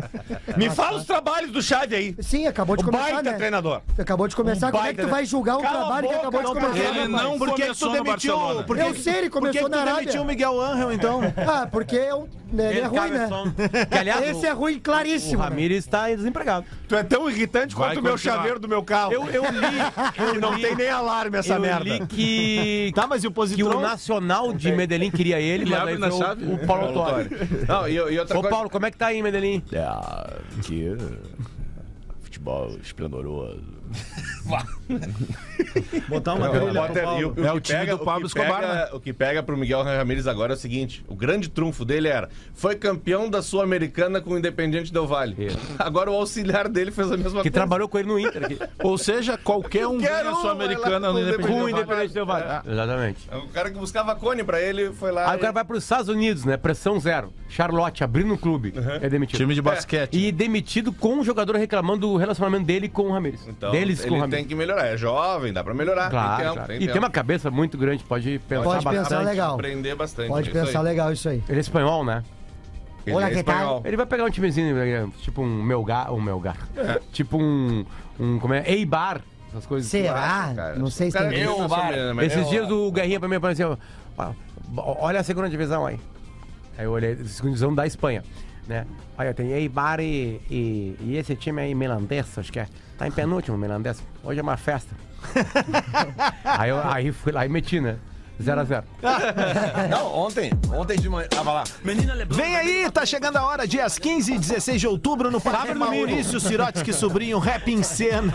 [0.58, 2.16] Me fala os trabalhos do Xavi aí.
[2.20, 3.38] Sim, acabou de Um começar, baita né?
[3.38, 3.82] treinador.
[3.98, 4.68] Acabou de começar.
[4.68, 6.60] Um Como é que tu baita- vai julgar um Cala trabalho que boca, acabou de
[6.62, 6.86] começar?
[6.98, 8.04] Ele não Por que que tu demitiu?
[8.38, 8.64] Barcelona.
[8.64, 10.00] Por que, Eu sei, ele por que começou que tu na Arábia.
[10.02, 11.22] demitiu o Miguel Angel, então?
[11.48, 13.30] Ah, porque é um- ele é ruim, né?
[13.90, 15.42] Que, aliás, Esse é ruim o claríssimo.
[15.42, 15.48] né?
[15.50, 16.66] Ramires tá desempregado.
[16.88, 19.12] Tu é tão irritante quanto o meu chaveiro do meu carro.
[19.30, 21.84] Eu, eu li, Que não tem nem alarme essa eu merda.
[21.84, 23.78] li que, Tá, mas e o que positron?
[23.78, 26.46] o Nacional de Medellín queria ele, Ele mas abre aí na foi o- chave.
[26.46, 27.30] o, Paulo Autório.
[27.68, 28.56] Não, e, e outra Ô, coisa.
[28.56, 29.62] Paulo, como é que tá aí, Medellín?
[29.72, 29.84] É,
[30.60, 30.88] aqui.
[32.22, 33.81] Futebol esplendoroso.
[36.08, 37.48] Botar uma trilha pro e o, Paulo.
[37.48, 38.90] É que o time pega- do Pablo que Escobar, pega- né?
[38.94, 42.30] O que pega pro Miguel Ramírez agora é o seguinte: o grande trunfo dele era
[42.54, 45.56] foi campeão da Sul-Americana com o Independiente Del Vale.
[45.80, 47.52] Agora o auxiliar dele fez a mesma Que coisa.
[47.52, 48.60] trabalhou com ele no Inter aqui.
[48.84, 51.24] Ou seja, qualquer um ganha um a Sul-Americana no com o Com o
[51.70, 51.82] Independente.
[51.82, 52.46] Independente Del Vale.
[52.68, 53.30] Exatamente.
[53.32, 55.30] O cara que buscava cone pra ele foi lá.
[55.32, 56.58] Aí o cara vai para os Estados Unidos, né?
[56.58, 57.34] Pressão zero.
[57.50, 58.74] Charlotte abrindo um clube.
[59.02, 59.38] É demitido.
[59.38, 60.18] Time de basquete.
[60.18, 63.42] E demitido com o jogador reclamando do relacionamento dele com o Ramires.
[63.48, 64.86] Então, Deles com o ele tem que melhorar.
[64.88, 66.10] É jovem, dá pra melhorar.
[66.10, 66.68] Claro, tem tempo, claro.
[66.68, 66.92] tem e tempo.
[66.94, 69.04] tem uma cabeça muito grande, pode pensar Pode bastante.
[69.10, 69.54] pensar legal.
[69.56, 70.28] Aprender bastante.
[70.30, 70.86] Pode é isso pensar aí.
[70.86, 71.44] legal isso aí.
[71.48, 72.24] Ele é espanhol, né?
[73.06, 73.56] Ele Olha é que tal.
[73.56, 73.82] espanhol.
[73.84, 76.56] Ele vai pegar um timezinho, né, tipo um Melgar, um Melgar.
[77.12, 77.84] Tipo um,
[78.20, 79.90] um como é, Eibar, essas coisas.
[79.90, 80.54] Será?
[80.56, 81.40] Cara, Não sei se cara, tem.
[81.42, 81.92] eu, Eu, Bar.
[82.16, 83.78] mas- Esses dias o Guerrinha pra mim apareceu,
[84.18, 84.32] ó,
[84.78, 86.00] olha a segunda divisão aí.
[86.78, 88.24] Aí eu olhei, segunda divisão da Espanha,
[88.68, 88.86] né?
[89.18, 92.68] Aí tem Eibar e, e, e esse time aí, Melandês, acho que é.
[92.98, 94.04] Tá em penúltimo, Melandês.
[94.24, 94.96] Hoje é uma festa.
[96.44, 97.98] aí eu aí fui lá e meti, né?
[98.42, 98.84] 0x0.
[99.90, 100.52] Não, ontem.
[100.74, 101.28] Ontem de manhã.
[101.30, 101.64] Tava lá.
[102.30, 106.40] Vem aí, tá chegando a hora, dias 15 e 16 de outubro, no Parque Maurício
[106.40, 108.34] Sirotsky Sobrinho, Rap em Cena.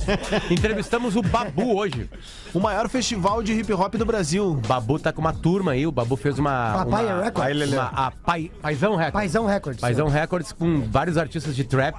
[0.50, 2.08] Entrevistamos o Babu hoje.
[2.52, 4.44] O maior festival de hip hop do Brasil.
[4.52, 6.84] O Babu tá com uma turma aí, o Babu fez uma.
[6.84, 7.72] Papai uma, Records.
[7.72, 9.12] uma- a Pai, Paizão Records.
[9.12, 9.80] Paizão Records.
[9.80, 11.96] Paizão Records com vários artistas de trap.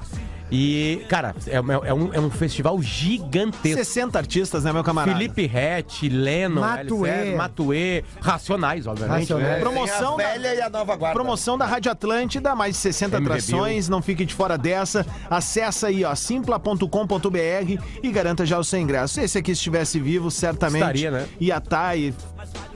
[0.55, 3.83] E, cara, é, é um, é um festival gigantesco.
[3.83, 5.17] 60 artistas, né, meu camarada?
[5.17, 7.09] Felipe Rett, Lennon, Matuê.
[7.09, 9.21] L7, Matuê, Racionais, obviamente.
[9.21, 9.49] Racionais.
[9.49, 9.59] né?
[9.59, 11.19] Promoção da, velha e a nova guarda.
[11.19, 15.03] promoção da Rádio Atlântida, mais de 60 MV atrações, não fique de fora dessa.
[15.27, 19.15] Acessa aí, ó, simpla.com.br e garanta já o seu ingresso.
[19.15, 21.25] Se esse aqui estivesse vivo, certamente Estaria, né?
[21.39, 22.13] ia estar e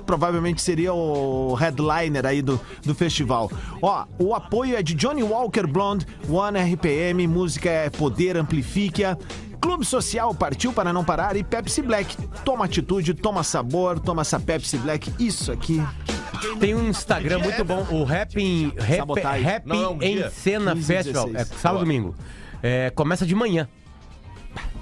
[0.07, 3.51] provavelmente seria o headliner aí do, do festival.
[3.81, 9.15] Ó, o apoio é de Johnny Walker Blonde, One RPM, música é Poder Amplifica.
[9.59, 12.15] Clube Social partiu para não parar e Pepsi Black.
[12.45, 15.11] Toma atitude, toma sabor, toma essa Pepsi Black.
[15.19, 15.83] Isso aqui.
[16.59, 19.65] Tem um Instagram muito bom, o Rap, em- Rap,
[20.01, 20.29] é em.
[20.29, 21.27] Cena 15 e Festival.
[21.29, 21.59] É 16.
[21.61, 22.15] sábado e domingo.
[22.63, 23.67] É, começa de manhã.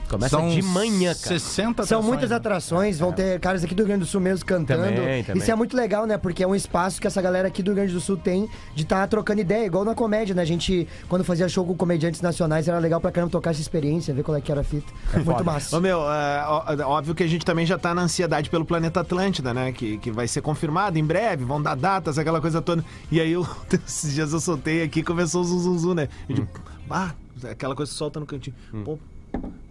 [0.10, 1.40] Começa São de manhã, cara.
[1.40, 2.36] 60 São atrações, muitas né?
[2.36, 4.84] atrações, vão ter caras aqui do Rio Grande do Sul mesmo cantando.
[4.84, 5.42] Também, também.
[5.42, 6.18] Isso é muito legal, né?
[6.18, 8.84] Porque é um espaço que essa galera aqui do Rio Grande do Sul tem de
[8.84, 10.42] estar trocando ideia, igual na comédia, né?
[10.42, 14.14] A gente, quando fazia show com comediantes nacionais, era legal pra caramba tocar essa experiência,
[14.14, 14.92] ver qual é que era a fita.
[15.14, 15.44] muito foda.
[15.44, 15.76] massa.
[15.78, 19.00] Ô meu, é, ó- óbvio que a gente também já tá na ansiedade pelo planeta
[19.00, 19.72] Atlântida, né?
[19.72, 22.86] Que, que vai ser confirmado em breve, vão dar datas, aquela coisa toda.
[23.12, 23.46] E aí, eu,
[23.86, 26.08] esses dias eu soltei aqui começou o zum, zum, zum, né?
[26.30, 26.48] Eu digo,
[26.90, 27.12] ah,
[27.50, 28.56] aquela coisa que solta no cantinho.
[28.84, 28.98] Pô,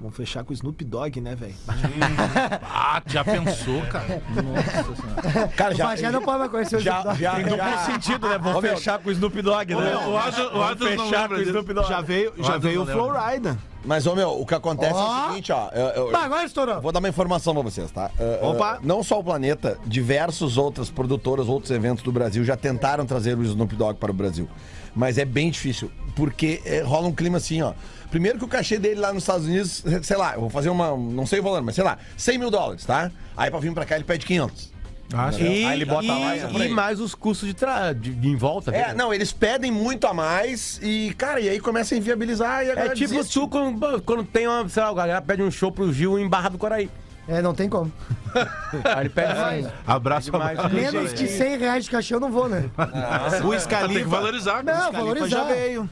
[0.00, 1.54] vamos fechar com o Snoop Dogg, né, velho?
[2.62, 4.22] Ah, já pensou, cara?
[4.34, 5.48] Nossa senhora.
[5.56, 5.84] Cara, já.
[5.86, 7.20] Bagé não pode mais conhecer o Já, Snoop Dogg.
[7.22, 7.78] já, Tem duplo já.
[7.78, 8.38] sentido, né?
[8.38, 9.96] Vamos fechar com o Snoop Dogg, né?
[9.96, 10.16] O
[10.62, 11.40] Adams não fechar com o.
[11.42, 11.88] Snoop Dogg.
[11.88, 12.92] Já veio, já veio o não.
[12.92, 13.56] Flowrider.
[13.86, 15.26] Mas, ô meu, o que acontece é Ó.
[15.26, 15.68] o seguinte, ó.
[15.74, 16.80] eu- eu- Bah, agora estourou.
[16.80, 18.10] Vou dar uma informação pra vocês, tá?
[18.18, 18.78] Uh, uh, Opa.
[18.82, 23.42] não só o Planeta, diversas outras produtoras, outros eventos do Brasil já tentaram trazer o
[23.42, 24.48] Snoop Dogg para o Brasil.
[24.96, 27.74] Mas é bem difícil, porque eh, rola um clima assim, ó.
[28.14, 30.96] Primeiro que o cachê dele lá nos Estados Unidos, sei lá, eu vou fazer uma,
[30.96, 33.10] não sei o valor, mas sei lá, 100 mil dólares, tá?
[33.36, 34.72] Aí pra vir pra cá ele pede 500.
[35.36, 37.92] E, Aí ele bota e, lá e mais os custos de, tra...
[37.92, 38.70] de, de em volta.
[38.70, 38.94] É, né?
[38.94, 42.74] não, eles pedem muito a mais e, cara, e aí começa a inviabilizar e a
[42.74, 43.34] É tipo desiste.
[43.34, 46.28] tu quando, quando tem uma, sei lá, a galera pede um show pro Gil em
[46.28, 46.88] Barra do Coraí.
[47.26, 47.90] É, não tem como.
[48.94, 49.66] Aí ele pede mais.
[49.84, 50.56] Abraço Demais.
[50.56, 52.70] pra Menos que 100 reais de cachê eu não vou, né?
[53.44, 53.92] O Scalifa.
[53.92, 54.62] Tem que valorizar.
[54.62, 55.28] Não, valorizar.
[55.28, 55.90] já veio.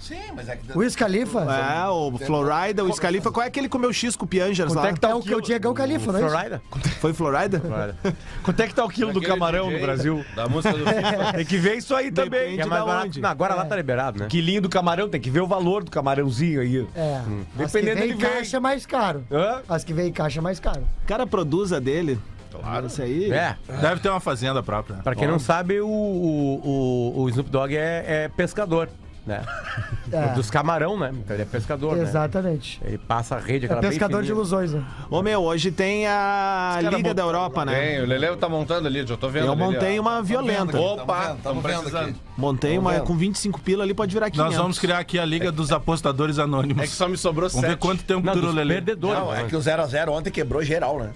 [0.00, 0.72] Sim, mas é que...
[0.76, 3.30] O Wiz Khalifa É, o Florida, o Scalifa.
[3.32, 4.82] Qual é aquele que comeu X com o Piangers lá?
[4.82, 5.40] Quanto é que tá é o o?
[5.40, 6.28] Diegão Califa, não é?
[6.30, 6.62] Florida?
[7.00, 7.62] Foi Florida?
[8.42, 10.24] Quanto é que tá o quilo do camarão DJ no Brasil?
[10.34, 11.32] Da música do FIFA.
[11.36, 12.40] Tem que ver isso aí também.
[12.40, 13.06] Depende Que é mais da barato.
[13.06, 13.20] onde?
[13.20, 14.26] Não, agora lá tá liberado, né?
[14.28, 16.86] Quilinho do camarão, tem que ver o valor do camarãozinho aí.
[16.94, 17.20] É.
[17.52, 18.30] Que Dependendo vem em ele vem.
[18.30, 19.24] caixa é mais caro.
[19.30, 19.62] Hã?
[19.68, 20.82] As que vem em caixa é mais caro.
[21.04, 22.18] O cara produz a dele.
[22.50, 22.86] Claro.
[22.86, 23.30] Isso aí.
[23.30, 23.56] É.
[23.80, 24.96] Deve ter uma fazenda própria.
[24.96, 28.88] Pra quem não sabe, o, o, o, o Snoop Dogg é, é pescador,
[29.28, 29.42] né?
[30.10, 30.28] É.
[30.28, 31.10] Dos camarão, né?
[31.12, 32.02] Então ele é pescador, né?
[32.02, 32.80] Exatamente.
[32.82, 34.82] Ele passa a rede, É aquela bem pescador de ilusões, né?
[35.10, 37.78] Ô meu, hoje tem a Liga da Europa, né?
[37.78, 40.00] Tem, o Lele tá montando ali, já tô vendo Eu ali, montei ó.
[40.00, 40.80] uma violenta.
[40.80, 42.14] Opa, estamos precisando.
[42.38, 44.50] Montei uma com 25 pila ali, pode virar 500.
[44.50, 46.82] Nós vamos criar aqui a Liga dos Apostadores Anônimos.
[46.82, 47.80] É que só me sobrou Vamos ver sete.
[47.80, 48.74] quanto tempo dura o dos Lelê.
[48.76, 49.18] perdedores.
[49.18, 49.48] Não, é né?
[49.50, 51.10] que o 0x0 ontem quebrou geral, né?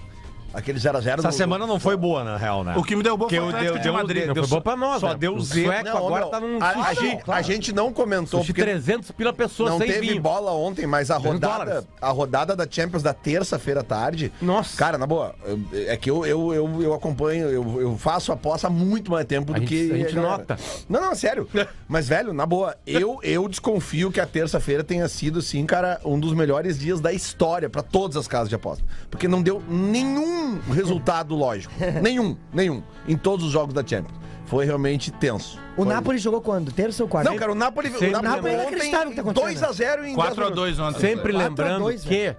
[0.53, 2.75] Aquele 0x0 Essa semana não foi boa, na real, né?
[2.77, 4.25] O que me deu boa Porque foi o Atlético deu, de deu, Madrid.
[4.25, 5.15] deu, Não foi bom pra nós, Só né?
[5.17, 5.65] deu O zero.
[5.67, 7.01] sueco agora tá num a, a sushi.
[7.07, 10.21] gente, a gente não comentou Sushi porque 300 pila pessoa, não sem teve vinho.
[10.21, 14.31] bola ontem, mas a 300 rodada, a rodada da Champions da terça-feira à tarde.
[14.41, 14.77] Nossa.
[14.77, 15.33] Cara, na boa,
[15.73, 19.51] é que eu, eu, eu, eu acompanho, eu, eu faço aposta há muito mais tempo
[19.53, 19.91] A do gente- que.
[19.91, 20.57] a gente nota.
[20.87, 21.47] Não, não, sério.
[21.87, 26.19] Mas, velho, na boa, eu, eu desconfio que a terça-feira tenha sido, sim, cara, um
[26.19, 28.83] dos melhores dias da história pra todas as casas de aposta.
[29.09, 31.73] Porque não deu nenhum resultado lógico.
[32.01, 32.83] nenhum, nenhum.
[33.07, 34.23] Em todos os jogos da Champions.
[34.45, 35.57] Foi realmente tenso.
[35.75, 36.71] O Foi- Napoli jogou quando?
[36.71, 37.29] Terça ou quarta?
[37.29, 39.73] Não, cara, o Napoli, o Sempre Napoli Napoli é inacreditável o que tá acontecendo.
[39.73, 40.99] 2x0 em 4 a 10 2 ontem.
[40.99, 42.35] Sempre 4 a lembrando 2, que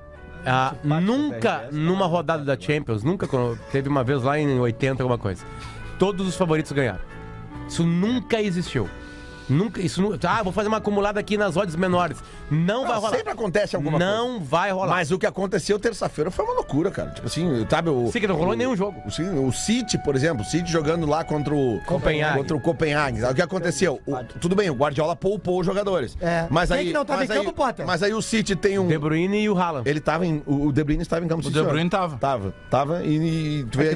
[0.46, 3.26] ah, nunca numa rodada da Champions, nunca
[3.72, 5.44] teve uma vez lá em 80 alguma coisa.
[5.98, 7.00] Todos os favoritos ganharam.
[7.66, 8.88] Isso nunca existiu.
[9.48, 12.18] Nunca, isso nu- ah, vou fazer uma acumulada aqui nas odds menores.
[12.50, 13.16] Não vai Ah, rolar.
[13.16, 14.88] sempre acontece alguma Não vai rolar.
[14.94, 17.11] Mas o que aconteceu terça-feira foi uma loucura, cara.
[17.11, 18.11] Tipo assim, sabe o.
[18.11, 19.00] Sim, que não rolou em nenhum jogo.
[19.04, 22.38] O, o City, por exemplo, o City jogando lá contra o Copenhague.
[22.38, 23.22] Contra o Copenhague.
[23.24, 24.00] O que aconteceu?
[24.07, 26.16] O- tudo bem, o Guardiola poupou os jogadores.
[26.20, 26.46] É.
[26.50, 27.87] Mas Quem aí, que não tava mas em aí- campo, Potter?
[27.87, 28.87] Mas aí o City tem um.
[28.88, 29.88] De Bruyne e o Haaland.
[29.88, 30.42] Ele tava em.
[30.46, 31.62] O o De Bruyne estava em campo O De.
[31.62, 32.16] Bruyne tava.
[32.16, 32.54] Tava.
[32.70, 33.61] Tava e.
[33.61, 33.94] e tu vê é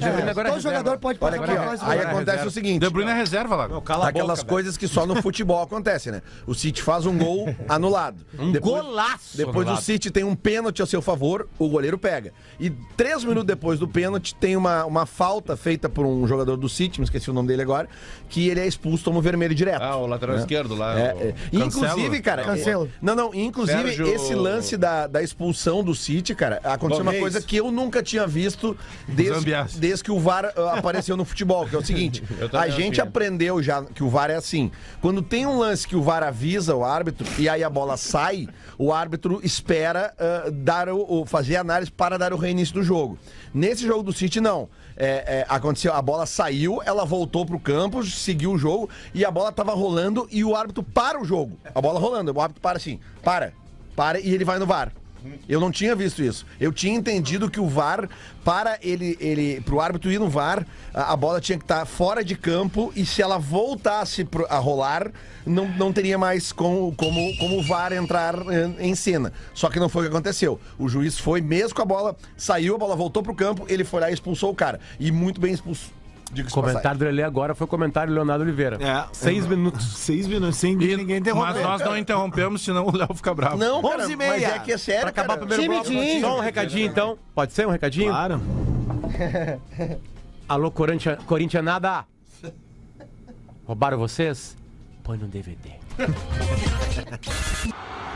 [0.49, 1.91] Todo jogador pode Olha passar aqui, pra ó.
[1.91, 2.81] Aí acontece o seguinte.
[2.81, 3.69] De Bruyne é reserva lá.
[4.07, 6.23] Aquelas coisas que só no futebol acontecem, né?
[6.47, 8.25] O City faz um gol anulado.
[8.39, 9.79] Um golaço Depois anulado.
[9.81, 12.33] o City tem um pênalti a seu favor, o goleiro pega.
[12.59, 16.69] E três minutos depois do pênalti, tem uma, uma falta feita por um jogador do
[16.69, 17.89] City, me esqueci o nome dele agora,
[18.29, 19.83] que ele é expulso, toma o vermelho direto.
[19.83, 20.99] Ah, o lateral esquerdo lá.
[20.99, 21.35] É, o- é.
[21.65, 22.45] Inclusive, cara.
[22.45, 22.87] Cancelo.
[22.87, 23.35] é- Não, não.
[23.35, 27.23] Inclusive, Sérgio- esse lance da, da expulsão do City, cara, aconteceu uma Reis.
[27.23, 31.75] coisa que eu nunca tinha visto desde, desde que o VAR apareceu no futebol, que
[31.75, 32.23] é o seguinte:
[32.53, 34.71] a gente aprendeu já que o VAR é assim.
[35.01, 38.49] Quando tem um lance que o VAR avisa o árbitro e aí a bola sai,
[38.79, 43.19] o árbitro espera ah, dar o, o- fazer análise para dar o reinício do jogo.
[43.53, 44.69] Nesse jogo do City, não.
[45.01, 45.07] É,
[45.41, 49.53] é, aconteceu, a bola saiu, ela voltou pro campo, seguiu o jogo e a bola
[49.53, 51.57] tava rolando e o árbitro para o jogo.
[51.73, 53.53] A bola rolando, o árbitro para assim, para,
[53.95, 54.93] para e ele vai no VAR.
[55.49, 56.47] Eu não tinha visto isso.
[56.61, 58.09] Eu tinha entendido que o VAR,
[58.45, 62.25] para ele, ele pro árbitro ir no VAR, a, a bola tinha que estar fora
[62.25, 65.11] de campo e se ela voltasse pro- a rolar,
[65.47, 69.33] não, não teria mais como, como, como o VAR entrar eh, em cena.
[69.55, 70.61] Só que não foi o que aconteceu.
[70.79, 74.01] O juiz foi mesmo com a bola, saiu, a bola voltou pro campo, ele foi
[74.01, 74.79] lá e expulsou o cara.
[75.01, 75.98] E muito bem expulso.
[76.33, 78.77] De Comentário do Lelê agora foi o comentário do Leonardo Oliveira.
[78.83, 79.05] É.
[79.13, 79.97] Seis minutos.
[79.97, 81.55] Seis minutos, sem E- ninguém interromper.
[81.55, 83.57] mas nós não interrompemos, senão o Léo fica bravo.
[83.57, 84.31] Não, cara, 11 e meia.
[84.33, 85.45] mas é que é sério, Pra acabar cara.
[85.45, 85.89] o primeiro bloco.
[85.89, 86.21] Timidinho.
[86.21, 87.19] Só um recadinho, então.
[87.35, 88.11] Pode ser um recadinho?
[88.11, 88.41] Claro.
[90.49, 92.05] Alô, Corintia, Corintianada.
[93.67, 94.57] Roubaram vocês?
[95.03, 95.71] Põe no DVD.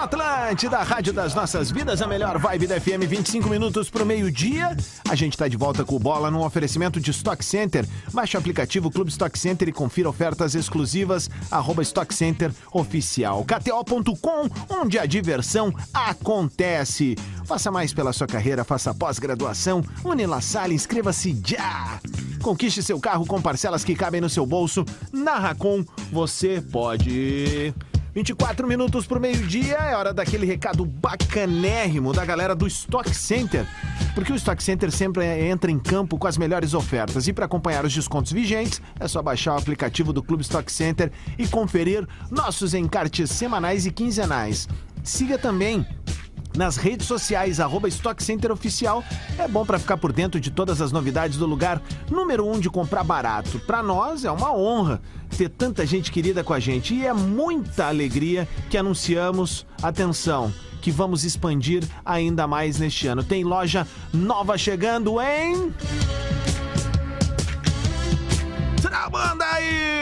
[0.00, 4.74] Na Atlântida, rádio das nossas vidas, a melhor vibe da FM, 25 minutos pro meio-dia.
[5.06, 7.86] A gente tá de volta com o Bola num oferecimento de Stock Center.
[8.10, 13.44] Baixe o aplicativo Clube Stock Center e confira ofertas exclusivas, arroba Stock Center Oficial.
[13.44, 17.14] KTO.com, onde a diversão acontece.
[17.44, 19.84] Faça mais pela sua carreira, faça pós-graduação.
[20.02, 22.00] Unila Salle, inscreva-se já.
[22.40, 24.82] Conquiste seu carro com parcelas que cabem no seu bolso.
[25.12, 27.74] Na Racon, você pode...
[28.14, 33.64] 24 minutos pro meio-dia, é hora daquele recado bacanérrimo da galera do Stock Center.
[34.14, 37.28] Porque o Stock Center sempre entra em campo com as melhores ofertas.
[37.28, 41.12] E para acompanhar os descontos vigentes, é só baixar o aplicativo do Clube Stock Center
[41.38, 44.68] e conferir nossos encartes semanais e quinzenais.
[45.04, 45.86] Siga também
[46.56, 49.04] nas redes sociais, arroba Stock Center Oficial.
[49.38, 52.68] É bom para ficar por dentro de todas as novidades do lugar número um de
[52.68, 53.58] comprar barato.
[53.60, 55.00] Para nós é uma honra
[55.36, 60.90] ter tanta gente querida com a gente e é muita alegria que anunciamos, atenção, que
[60.90, 63.22] vamos expandir ainda mais neste ano.
[63.22, 65.72] Tem loja nova chegando em...
[68.80, 70.00] Trabanda aí!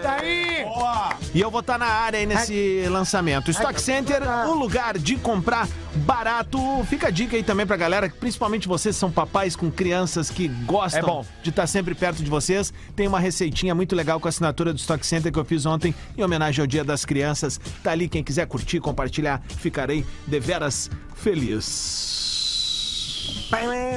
[0.00, 1.19] Manda aí!
[1.32, 3.52] E eu vou estar na área aí nesse lançamento.
[3.52, 6.58] Stock Center, um lugar de comprar barato.
[6.88, 10.48] Fica a dica aí também pra galera, principalmente vocês que são papais com crianças que
[10.48, 11.24] gostam É bom.
[11.42, 12.72] de estar sempre perto de vocês.
[12.96, 15.94] Tem uma receitinha muito legal com a assinatura do Stock Center que eu fiz ontem
[16.18, 17.60] em homenagem ao Dia das Crianças.
[17.82, 22.18] Tá ali, quem quiser curtir, compartilhar, ficarei deveras feliz.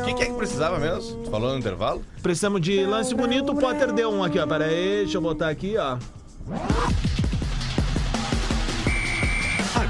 [0.01, 1.23] O que, que é que precisava mesmo?
[1.23, 2.03] Tu falou no intervalo?
[2.21, 4.45] Precisamos de lance bonito, o Potter deu um aqui, ó.
[4.45, 5.97] Pera aí, deixa eu botar aqui, ó.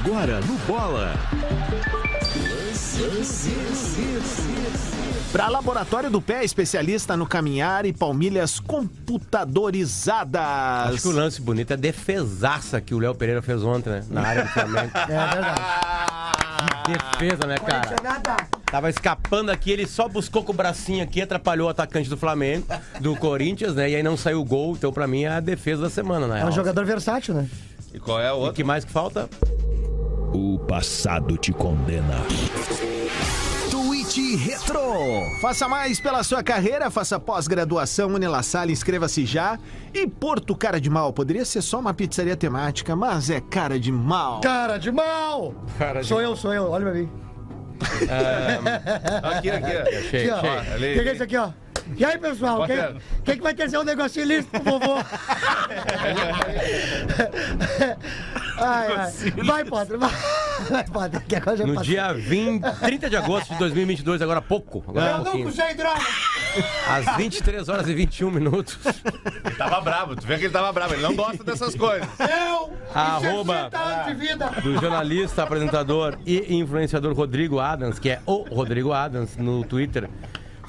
[0.04, 1.14] Agora no Bola.
[5.32, 10.42] Para Laboratório do Pé, especialista no caminhar e palmilhas computadorizadas.
[10.92, 14.04] Acho que o lance bonito é a defesaça que o Léo Pereira fez ontem, né?
[14.10, 14.90] Na área do Flamengo.
[14.94, 15.60] É verdade.
[16.86, 17.96] Defesa, né, cara?
[18.66, 22.66] Tava escapando aqui, ele só buscou com o bracinho aqui, atrapalhou o atacante do Flamengo,
[23.00, 23.90] do Corinthians, né?
[23.90, 24.72] E aí não saiu o gol.
[24.74, 26.40] Então, pra mim, é a defesa da semana, né?
[26.42, 27.48] É um jogador versátil, né?
[27.92, 28.54] E qual é o O outro?
[28.54, 29.28] que mais que falta?
[30.34, 32.16] O passado te condena.
[33.70, 34.80] Tweet Retro.
[35.40, 39.58] Faça mais pela sua carreira, faça pós-graduação Unilassalle, inscreva-se já.
[39.92, 43.92] E Porto Cara de Mal, poderia ser só uma pizzaria temática, mas é cara de
[43.92, 44.40] mal.
[44.40, 45.54] Cara de mal!
[46.02, 47.08] Sou eu, sou eu, olha pra mim.
[49.22, 49.76] Aqui, aqui.
[49.76, 50.58] Achei, Aqui, ó.
[50.60, 50.94] achei.
[50.96, 51.50] Peguei isso aqui, ó.
[51.96, 52.76] E aí, pessoal, quem,
[53.24, 54.96] quem que vai ter um negocinho listo pro vovô?
[58.58, 59.12] ai, ai.
[59.44, 60.10] Vai, Potter, vai.
[60.70, 64.42] Vai, Potter, que agora já No dia 20, 30 de agosto de 2022, agora há
[64.42, 64.84] pouco.
[64.88, 65.48] Agora há pouquinho.
[65.48, 66.00] usei droga!
[66.88, 68.78] Às 23 horas e 21 minutos.
[69.44, 72.08] Ele tava bravo, tu vê que ele tava bravo, ele não gosta dessas coisas.
[72.18, 72.72] Eu!
[72.94, 74.50] Arroba 60 anos de vida!
[74.62, 80.08] do jornalista, apresentador e influenciador Rodrigo Adams, que é o Rodrigo Adams, no Twitter,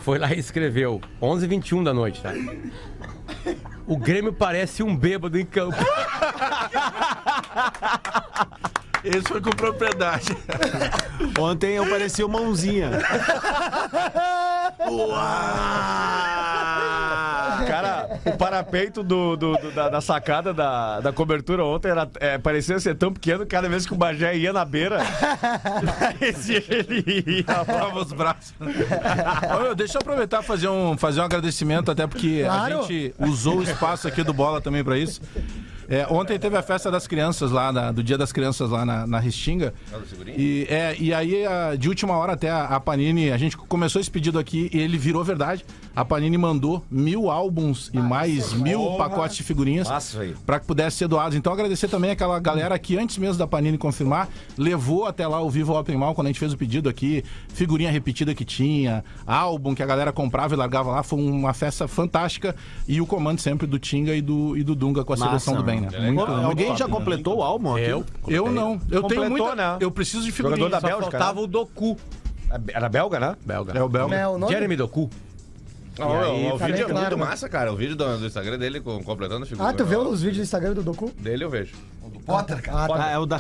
[0.06, 2.32] foi lá e escreveu, 11h21 da noite, tá?
[3.88, 5.76] O Grêmio parece um bêbado em campo.
[9.04, 10.38] Esse foi com propriedade.
[11.40, 12.92] Ontem eu parecia uma mãozinha.
[14.78, 16.35] Cara,
[18.26, 22.80] o parapeito do, do- do- da, da sacada da, da cobertura ontem era, é, parecia
[22.80, 25.00] ser tão pequeno que cada vez que o Bagé ia na beira,
[26.00, 27.46] parecia que ele ia.
[27.48, 28.54] Lava os braços.
[28.60, 32.80] Ô, meu, deixa eu aproveitar e fazer um, fazer um agradecimento, até porque Claro.
[32.80, 35.22] a gente usou o espaço aqui do Bola também pra isso.
[35.88, 39.06] É, ontem teve a festa das crianças lá, na- do Dia das Crianças lá na,
[39.06, 39.72] na Restinga.
[40.36, 44.02] E, é, e aí, a- de última hora até a, a Panini, a gente começou
[44.02, 45.64] esse pedido aqui e ele virou verdade.
[45.96, 50.98] A Panini mandou mil álbuns e mais mil pacotes de figurinhas Massa, para que pudesse
[50.98, 51.38] ser doados.
[51.38, 54.28] Então agradecer também aquela galera que antes mesmo da Panini confirmar,
[54.58, 57.90] levou até lá o Vivo Open Mall quando a gente fez o pedido aqui, figurinha
[57.90, 62.56] repetida que tinha, álbum que a galera comprava e largava lá, foi uma festa fantástica
[62.88, 65.64] e o comando sempre do Tinga e do, e do Dunga com a seleção do
[65.64, 65.90] bem, né?
[66.12, 66.94] Muito, Ô, muito Alguém top, já né?
[66.94, 67.86] completou o álbum aqui?
[67.86, 68.06] Eu?
[68.28, 69.78] Eu não, eu tenho Completou, muita, né?
[69.80, 70.70] eu preciso de Jogador figurinha.
[70.70, 71.98] da Só Bélgica, faltava o Doku,
[72.74, 73.36] Era belga, né?
[73.46, 73.74] belga.
[73.78, 74.12] É o Bel.
[74.14, 74.52] É o nome?
[74.52, 75.10] Jeremy Doku.
[75.98, 77.30] E aí, o tá vídeo bem é claro, muito né?
[77.30, 77.72] massa, cara.
[77.72, 79.70] O vídeo do, do Instagram dele com- completando a figura.
[79.70, 81.12] Ah, tu vê os vídeos do Instagram do Doku?
[81.18, 81.74] Dele eu vejo.
[82.26, 82.94] Potter, cara.
[82.96, 83.40] Ah, é o da.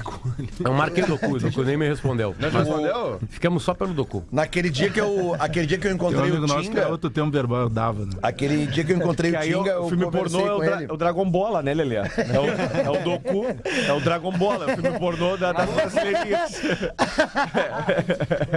[0.63, 2.35] Eu marquei o Doku, o Doku nem me respondeu.
[2.39, 3.19] Não respondeu?
[3.29, 4.23] Ficamos só pelo Doku.
[4.31, 6.77] Naquele dia que eu, aquele dia que eu Tem um encontrei amigo o nosso que
[6.77, 8.11] é Tinga, outro tempo verbal dava, né?
[8.21, 10.47] aquele dia que eu encontrei Que o aí Tinga, o, eu o filme conversei pornô
[10.47, 10.91] é o, com dra- ele.
[10.91, 11.95] é o Dragon Bola, né, Lelê?
[11.95, 13.45] É o, é o Doku,
[13.87, 16.61] é o Dragon Bola, é o filme pornô da, das brasileirinhas.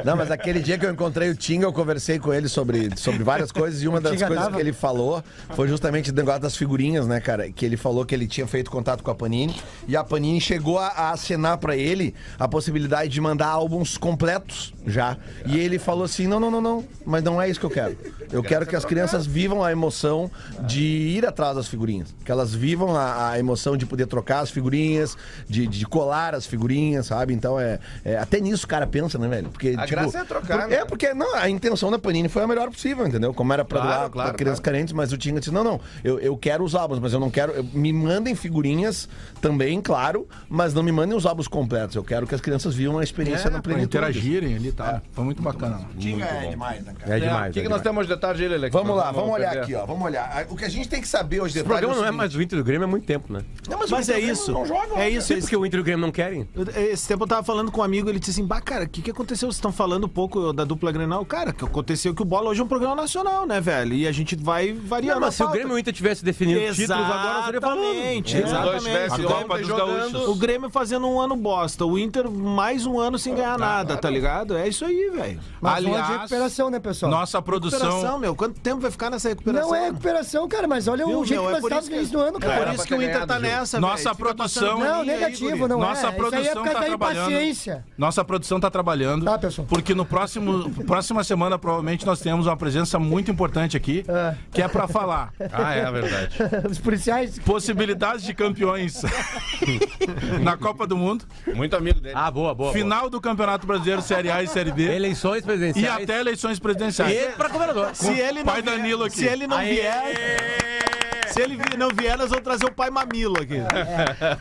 [0.04, 3.22] Não, mas aquele dia que eu encontrei o Tinga, eu conversei com ele sobre, sobre
[3.22, 4.56] várias coisas e uma das Tinga coisas tava?
[4.56, 5.22] que ele falou
[5.54, 7.50] foi justamente o negócio das figurinhas, né, cara?
[7.50, 9.54] Que ele falou que ele tinha feito contato com a Panini
[9.86, 14.72] e a Panini chegou a, a acenar pra ele a possibilidade de mandar álbuns completos
[14.86, 15.16] já.
[15.46, 17.96] E ele falou assim: não, não, não, não, mas não é isso que eu quero.
[18.32, 20.30] Eu quero que as crianças vivam a emoção
[20.66, 22.14] de ir atrás das figurinhas.
[22.24, 25.16] Que elas vivam a, a emoção de poder trocar as figurinhas,
[25.48, 27.34] de, de colar as figurinhas, sabe?
[27.34, 29.48] Então é, é- Até nisso o cara pensa, né, velho?
[29.50, 30.76] Porque, A graça é trocar, por- né?
[30.76, 33.32] É, porque não, a intenção da Panini foi a melhor possível, entendeu?
[33.34, 34.74] Como era pra Claro, doar claro, pra crianças claro.
[34.74, 37.30] carentes, mas o Tinga disse: não, não, eu, eu quero os álbuns, mas eu não
[37.30, 37.52] quero.
[37.52, 39.08] eu- me mandem figurinhas
[39.40, 41.96] também, claro, mas não me mandem os álbuns completos.
[41.96, 43.96] Eu quero que as crianças vivam a experiência na pra plenitude.
[43.96, 45.00] interagirem ali e tal.
[45.12, 45.80] Foi muito bacana.
[45.98, 47.14] Tinga é demais, né, cara?
[47.14, 47.50] É É, demais.
[47.50, 48.68] O que, é que nós temos de detalhe aí, Lele?
[48.68, 49.64] Vamos lá, vamos olhar perder?
[49.64, 49.86] aqui, ó.
[49.86, 50.46] Vamos olhar.
[50.50, 52.42] O que a gente tem que saber hoje de O programa não é mais o
[52.42, 53.40] Inter do Grêmio há muito tempo, né?
[53.88, 54.54] Mas é isso.
[54.94, 55.32] É isso.
[55.32, 56.46] Esse, porque o Inter e o Grêmio não querem.
[56.76, 59.00] esse tempo eu tava falando com um amigo, ele disse assim: Bah, cara, o que,
[59.00, 59.48] que aconteceu?
[59.48, 61.24] Vocês estão falando um pouco da dupla Grenal?
[61.24, 63.94] Cara, que aconteceu que o Bola hoje é um programa nacional, né, velho?
[63.94, 65.14] E a gente vai variando.
[65.14, 65.48] Não, mas se o.
[65.48, 67.78] Grêmio e o Inter tivesse definido títulos agora, nós estaria falando.
[67.78, 70.30] Exatamente, Se os dois jogando...
[70.30, 74.08] O Grêmio fazendo um ano bosta, o Inter mais um ano sem ganhar nada, tá
[74.10, 74.56] ligado?
[74.56, 75.40] É isso aí, velho.
[75.60, 77.10] Mas um ano de Aliás, recuperação, né, pessoal?
[77.10, 77.78] Nossa produção.
[77.80, 78.34] Recuperação, meu.
[78.34, 79.68] Quanto tempo vai ficar nessa recuperação?
[79.70, 81.50] Não é recuperação, cara, mas olha Viu, o jeito meu?
[81.50, 82.66] que É nós isso no início do ano, É cara.
[82.66, 84.16] por isso que o Inter tá nessa, Nossa velho.
[84.16, 86.10] Fica produção- Não, negativo, não Nossa é.
[86.10, 87.84] É produção tá trabalhando.
[87.96, 89.24] Nossa produção tá trabalhando.
[89.24, 89.66] Tá, pessoal.
[89.68, 94.34] Porque no próximo próxima semana provavelmente nós temos uma presença muito importante aqui, É.
[94.52, 96.36] que é pra falar Ah, é verdade.
[96.70, 97.38] Os policiais.
[97.40, 99.02] possibilidades de campeões
[100.42, 102.14] na Copa do Mundo, Muito amigo dele.
[102.16, 102.72] Ah, boa, boa.
[102.72, 104.88] final do Campeonato Brasileiro Série A e Série boa.
[104.88, 106.02] B Eleições e presidenciais.
[106.04, 107.16] até eleições presidenciais.
[107.16, 107.90] E pra governador.
[107.94, 109.16] Se ele não pai vier, Danilo aqui.
[109.16, 110.97] Se ele não vier.
[111.38, 113.60] Se ele não vier, nós vamos trazer o pai Mamilo aqui.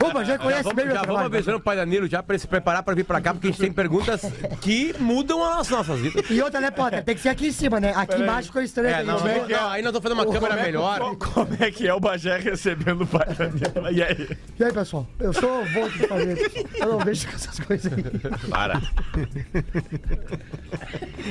[0.04, 2.40] Opa, já conhece Vamos, bem meu já vamos avisando o pai Danilo já pra ele
[2.40, 4.22] se preparar pra vir pra cá, porque a gente tem perguntas
[4.62, 6.28] que mudam as nossas vidas.
[6.28, 7.04] E outra, né, Potter?
[7.04, 7.94] Tem que ser aqui em cima, né?
[7.96, 8.96] Aqui embaixo ficou estranho.
[8.96, 9.46] É, não, né?
[9.48, 11.00] não, não, aí nós vamos fazer uma câmera melhor.
[11.18, 13.92] Como é que é o Bagé recebendo o pai Danilo?
[13.92, 14.38] E aí?
[14.60, 15.06] E aí, pessoal?
[15.20, 16.68] Eu sou bom de fazer.
[16.80, 18.50] Eu não vejo com essas coisas aí.
[18.50, 18.82] Para.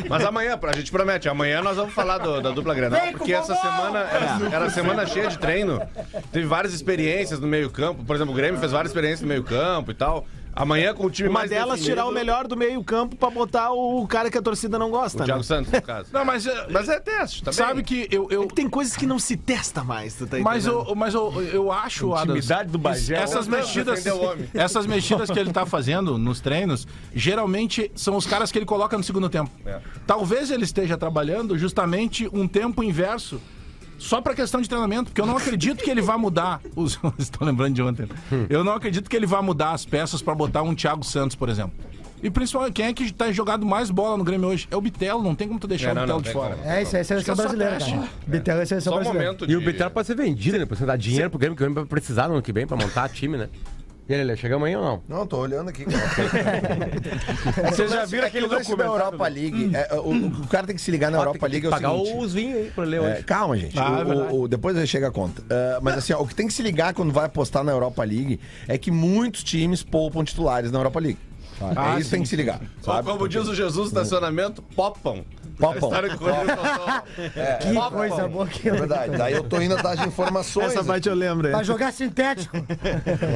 [0.08, 3.56] Mas amanhã, a gente promete, amanhã nós vamos falar do- da dupla Grenal, porque essa
[3.56, 5.55] semana era, era semana cheia de treino.
[6.32, 8.04] Teve várias experiências no meio-campo.
[8.04, 10.26] Por exemplo, o Grêmio fez várias experiências no meio-campo e tal.
[10.56, 13.72] Amanhã com o time Uma mais delas definido, tirar o melhor do meio-campo pra botar
[13.72, 15.22] o cara que a torcida não gosta.
[15.22, 15.44] O Thiago né?
[15.44, 16.08] Santos, no caso.
[16.10, 17.84] Não, mas, eh, Mas é teste, tá sabe bem?
[17.84, 21.12] que eu, eu Tem coisas que não se testa mais, tu tá mas eu, mas
[21.12, 23.16] eu, eu acho, Adams, Intimidade do Bagé.
[23.16, 24.02] essas mexidas,
[24.54, 28.96] essas mexidas que ele tá fazendo nos treinos, geralmente são os caras que ele coloca
[28.96, 29.50] no segundo tempo.
[29.66, 29.78] É.
[30.06, 33.42] Talvez ele esteja trabalhando justamente um tempo inverso.
[33.98, 36.60] Só pra questão de treinamento, porque eu não acredito que ele vá mudar.
[36.74, 38.06] Os, vocês estão lembrando de ontem.
[38.50, 41.48] Eu não acredito que ele vá mudar as peças pra botar um Thiago Santos, por
[41.48, 41.72] exemplo.
[42.22, 44.66] E principalmente, quem é que tá jogado mais bola no Grêmio hoje?
[44.70, 46.54] É o Bitelo, não tem como tu deixar É, o não, Bitelo não de fora.
[46.56, 46.68] como.
[46.68, 48.08] É, isso aí é seleção só brasileira, cara.
[48.26, 49.32] Bitelo é seleção Só um brasileira.
[49.32, 49.56] momento E de...
[49.56, 50.64] o Bitelo pode ser vendido, né?
[50.66, 52.66] Pra você dar dinheiro pro Grêmio, que o Grêmio vai precisar no ano que vem
[52.66, 53.48] pra montar time, né?
[54.08, 55.02] E aí, Lelê, chegamos aí ou não?
[55.08, 55.84] Não, tô olhando aqui.
[57.72, 58.84] Vocês já viram É que aquele o lance da?
[58.84, 59.70] Europa League.
[59.74, 62.16] é, o, o cara tem que se ligar na Europa League é o Pagar seguinte.
[62.16, 63.22] os vinhos aí pra ler É, hoje.
[63.24, 63.76] calma, gente.
[63.76, 64.32] Ah, O- é verdade.
[64.34, 65.42] o- o- depois aí chega a conta.
[65.50, 68.04] Ah, mas assim, ó, o que tem que se ligar quando vai apostar na Europa
[68.04, 68.38] League
[68.68, 71.18] é que muitos times poupam titulares na Europa League.
[71.60, 72.60] Ah, é isso que tem que se ligar.
[72.82, 73.08] Sabe?
[73.10, 75.24] como diz o Jesus, estacionamento, popam.
[75.60, 76.16] A história que
[77.72, 79.16] Que coisa boa que É verdade.
[79.16, 80.72] Daí eu tô indo atrás de informações.
[80.72, 81.50] Essa parte eu lembro.
[81.50, 81.64] Pra É.
[81.64, 82.56] jogar sintético.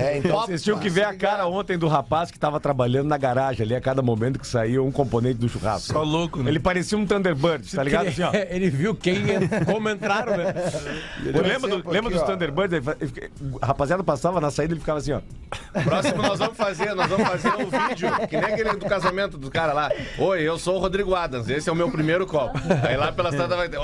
[0.00, 3.16] É, então, Vocês tinham que ver a cara ontem do rapaz que tava trabalhando na
[3.16, 5.92] garagem ali, a cada momento que saía um componente do churrasco.
[5.92, 6.50] Só louco, né?
[6.50, 8.08] Ele parecia um Thunderbird, tá ligado?
[8.08, 8.30] Assim, ó.
[8.50, 9.22] Ele viu quem,
[9.66, 10.52] como entraram, né?
[11.24, 12.26] Eu lembro, do- exemplo, lembra aqui, dos ó.
[12.26, 12.80] Thunderbirds?
[13.62, 15.20] A rapaziada passava na saída e ele ficava assim, ó.
[15.82, 19.50] Próximo nós vamos fazer, nós vamos fazer um vídeo, que nem aquele do casamento do
[19.50, 19.90] cara lá.
[20.18, 22.58] Oi, eu sou o Rodrigo Adams, esse é o meu primeiro copo.
[22.86, 23.78] Aí lá pela estrada vai ter.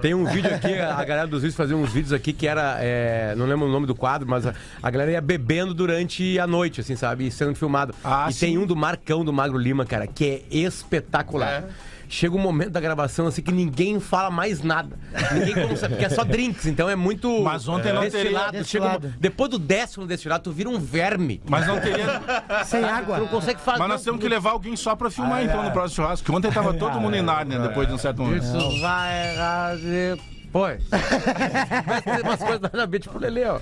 [0.00, 2.78] Tem um vídeo aqui, a galera dos vídeos fazia uns vídeos aqui que era.
[2.80, 6.46] é, não lembro o nome do quadro, mas a, a galera ia bebendo durante a
[6.46, 7.26] noite, assim, sabe?
[7.26, 7.94] E sendo filmado.
[8.02, 8.46] Ah, e sim.
[8.46, 11.64] tem um do Marcão do Magro Lima, cara, que é espetacular.
[11.64, 11.91] É.
[12.14, 14.98] Chega um momento da gravação assim que ninguém fala mais nada.
[15.32, 17.42] Ninguém consegue, porque é só drinks, então é muito.
[17.42, 18.64] Mas ontem não teria- destilado.
[18.64, 19.14] Chega um- Destilado.
[19.18, 21.40] depois do décimo destilado, tu vira um verme.
[21.48, 22.20] Mas não teria.
[22.66, 23.16] Sem Tu água.
[23.18, 23.78] não consegue fazer.
[23.78, 26.26] Mas nós temos que levar alguém só pra filmar então no próximo churrasco.
[26.26, 28.42] Que ontem tava todo mundo em Nárnia depois de um certo momento.
[28.44, 30.18] Isso vai fazer.
[30.52, 30.82] Pois.
[30.90, 33.58] Vai fazer umas coisas nada a ver, tipo o Lelê, ó.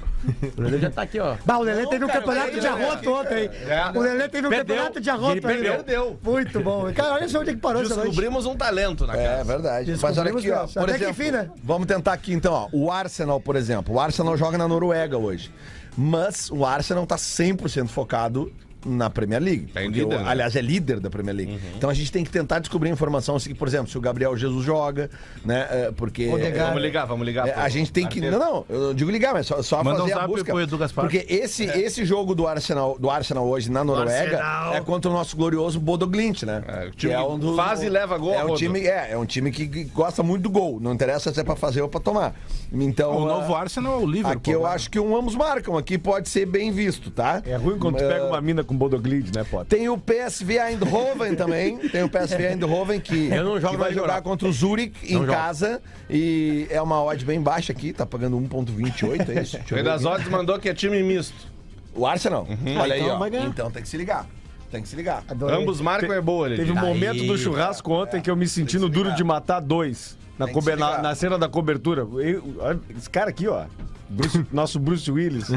[0.59, 1.37] O Lelê já tá aqui, ó.
[1.45, 3.51] Bah, o Lelê teve um campeonato de arroto ontem.
[3.95, 4.75] O Lelê teve um Perdeu.
[4.77, 5.73] campeonato de arroto ele perdeu.
[5.75, 6.19] Perdeu.
[6.23, 6.93] Muito bom.
[6.93, 7.83] Cara, olha só onde é que parou.
[7.83, 9.45] Descobrimos um talento na É casa.
[9.45, 9.97] verdade.
[10.03, 10.67] Mas olha aqui, ó.
[10.67, 11.51] Por até que exemplo, enfim, né?
[11.63, 12.69] vamos tentar aqui então, ó.
[12.73, 13.95] O Arsenal, por exemplo.
[13.95, 15.53] O Arsenal joga na Noruega hoje.
[15.97, 18.51] Mas o Arsenal tá 100% focado
[18.85, 19.69] na Premier League.
[19.75, 20.25] É Porque líder, o- né?
[20.27, 21.61] Aliás, é líder da Premier League.
[21.77, 24.65] Então a gente tem que tentar descobrir informação, assim, por exemplo, se o Gabriel Jesus
[24.65, 25.11] joga,
[25.45, 25.67] né?
[25.71, 26.29] é, Porque.
[26.29, 26.59] Odegaard.
[26.71, 27.49] Vamos ligar, vamos ligar.
[27.49, 28.21] É, pro a gente tem que.
[28.21, 30.53] Não, não, eu digo ligar, mas só, só Manda fazer um a zap busca.
[30.95, 34.75] Porque esse, esse jogo do Arsenal, do Arsenal hoje na Noruega Arsenal.
[34.75, 36.63] é contra o nosso glorioso Bodo Glint, né?
[36.67, 39.27] É, o Que time que faz e leva gol, É um time, é, é um
[39.27, 40.79] time que gosta muito do gol.
[40.81, 42.35] Não interessa se é pra fazer ou pra tomar.
[42.73, 43.17] Então.
[43.17, 44.39] O novo Arsenal é o Liverpool.
[44.39, 44.69] Aqui eu né?
[44.69, 45.77] acho que um ambos marcam.
[45.77, 47.43] Aqui pode ser bem visto, tá?
[47.45, 49.79] É ruim quando tu pega uma mina com Bodoglid, né, Potter?
[49.79, 51.77] Tem o PSV Eindhoven também.
[51.91, 55.27] Tem o PSV Eindhoven que, Eu não jogo que vai jogar contra o Zurich em
[55.27, 55.83] casa.
[56.09, 59.59] E é uma odd bem baixa aqui, tá pagando 1,28, é isso?
[59.59, 60.05] O das.
[60.05, 61.49] Odds mandou que é time misto.
[61.93, 62.47] O Arsenal?
[62.79, 63.19] Olha aí, então ó.
[63.19, 63.47] vai ganhar.
[63.47, 64.27] Então tem que se ligar.
[64.71, 65.25] Tem que se ligar.
[65.29, 65.61] Adorei.
[65.61, 68.79] Ambos marcam é boa, ele Teve um momento do churrasco ontem que eu me senti
[68.79, 70.17] no duro de matar dois.
[70.47, 72.03] Na, na, na cena da cobertura.
[72.03, 73.65] Eu- esse cara aqui, ó.
[74.09, 75.49] Bruce- nosso Bruce Willis.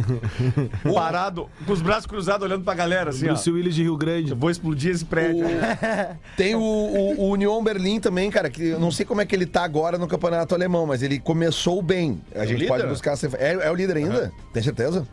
[0.93, 3.53] parado, com os braços cruzados, olhando pra galera assim, Bruce ó.
[3.53, 4.31] Willis de Rio Grande.
[4.31, 5.45] Eu vou explodir esse prédio.
[6.37, 9.35] Tem o, o, o Union Berlim também, cara, que eu não sei como é que
[9.35, 12.21] ele tá agora no campeonato alemão, mas ele começou bem.
[12.35, 12.67] A gente líder?
[12.67, 13.15] pode buscar.
[13.39, 14.31] É, é o líder ainda?
[14.53, 15.07] Tem certeza?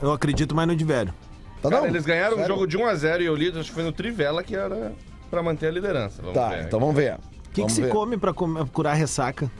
[0.00, 1.12] Eu acredito mais no de velho.
[1.60, 1.88] Tá Cara, não.
[1.88, 2.54] eles ganharam um Sério?
[2.54, 4.92] jogo de 1x0 e eu li, acho que foi no Trivela que era
[5.30, 6.20] pra manter a liderança.
[6.20, 6.64] Vamos Tá, ver.
[6.64, 7.18] então vamos ver.
[7.52, 7.90] O que, que se ver.
[7.90, 9.50] come comer- curar ressaca?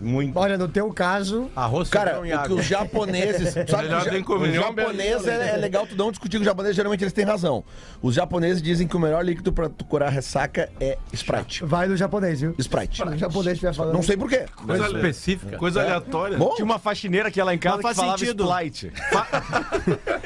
[0.00, 0.38] Muito.
[0.38, 3.54] Olha, no teu caso, Arroz, Cara, o que os japoneses.
[3.66, 4.50] Sabe que Melhor o nem comer.
[4.50, 7.64] o japonês é, é legal tu não discutir com os japoneses, geralmente eles têm razão.
[8.02, 11.64] Os japoneses dizem que o melhor líquido pra tu curar ressaca é Sprite.
[11.64, 12.54] vai no japonês, viu?
[12.58, 13.02] Sprite.
[13.02, 13.94] O japonês estiver falando.
[13.94, 14.44] Não sei porquê.
[14.54, 15.56] Coisa específica.
[15.56, 16.36] Coisa aleatória.
[16.36, 18.44] Bom, Tinha uma faxineira que ia lá em casa Mas que faz falava sentido.
[18.44, 18.92] Splite.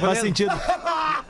[0.00, 0.52] Faz sentido.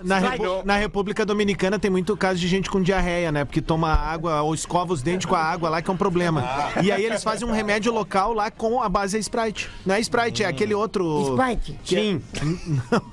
[0.02, 3.44] Na, Repu- na República Dominicana tem muito caso de gente com diarreia, né?
[3.44, 6.44] Porque toma água ou escova os dentes com a água lá, que é um problema.
[6.82, 9.68] E aí eles fazem um remédio local lá com a base é Sprite.
[9.84, 11.30] Não é Sprite, é aquele outro.
[11.30, 11.78] Sprite.
[11.82, 12.22] Tim.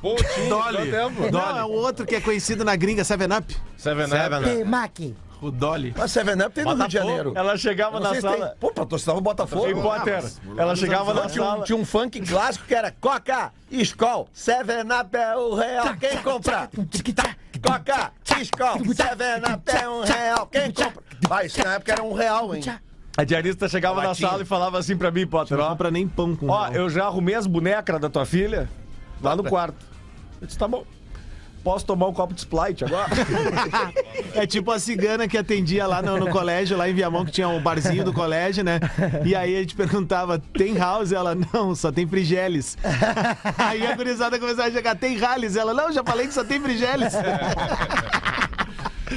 [0.01, 0.91] Pô, tinha, Dolly.
[1.31, 3.55] Não, é o outro que é conhecido na gringa, Seven Up.
[3.77, 4.43] Seven Up.
[4.43, 5.15] Temaki.
[5.41, 5.91] O Dolly.
[5.97, 7.33] Mas Seven Up tem no Rio de Janeiro.
[7.35, 8.29] Ela chegava na se tem.
[8.29, 8.55] sala.
[8.59, 9.67] Pô, patrocinava o Botafogo.
[9.67, 10.23] Em Potter.
[10.55, 11.63] Ela chegava na Tinha um, sala.
[11.63, 16.69] tinha um funk clássico que era Coca, Skol, Seven Up é o real, quem compra?
[17.65, 21.03] Coca, Skol, Seven Up é um real, quem compra?
[21.29, 22.61] Ah, isso na época era um real, hein?
[23.21, 24.29] A diarista chegava na Latinha.
[24.29, 25.69] sala e falava assim pra mim, Potter, Não ó.
[25.69, 28.67] compra nem pão com Ó, eu já arrumei as bonecas da tua filha
[29.21, 29.85] lá no quarto.
[30.41, 30.83] Eu disse, tá bom.
[31.63, 33.07] Posso tomar um copo de Sprite agora?
[34.33, 37.47] É tipo a cigana que atendia lá no, no colégio, lá em Viamão, que tinha
[37.49, 38.79] um barzinho do colégio, né?
[39.25, 41.11] E aí a gente perguntava, tem house?
[41.11, 42.77] Ela, não, só tem frigeles.
[43.57, 45.55] Aí a gurizada começava a chegar, tem rales?
[45.57, 47.13] Ela, não, já falei que só tem frigeles.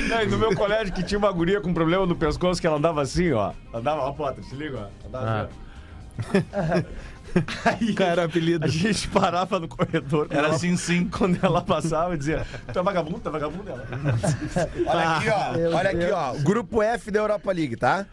[0.09, 2.76] Não, e no meu colégio que tinha uma guria com problema no pescoço que ela
[2.76, 3.52] andava assim, ó.
[3.72, 5.07] Andava, ó, Potter, se liga, ó.
[5.09, 7.05] Andava assim, ó.
[7.64, 8.64] Aí Cara, apelido.
[8.64, 10.28] a gente parava no corredor.
[10.30, 11.09] Era ela- assim, sim.
[11.09, 13.84] Quando ela passava, dizia, tu é vagabundo, tu é vagabundo ela.
[14.86, 15.76] Olha aqui, ó.
[15.76, 16.34] Olha aqui, ó.
[16.44, 18.07] Grupo F da Europa League, tá?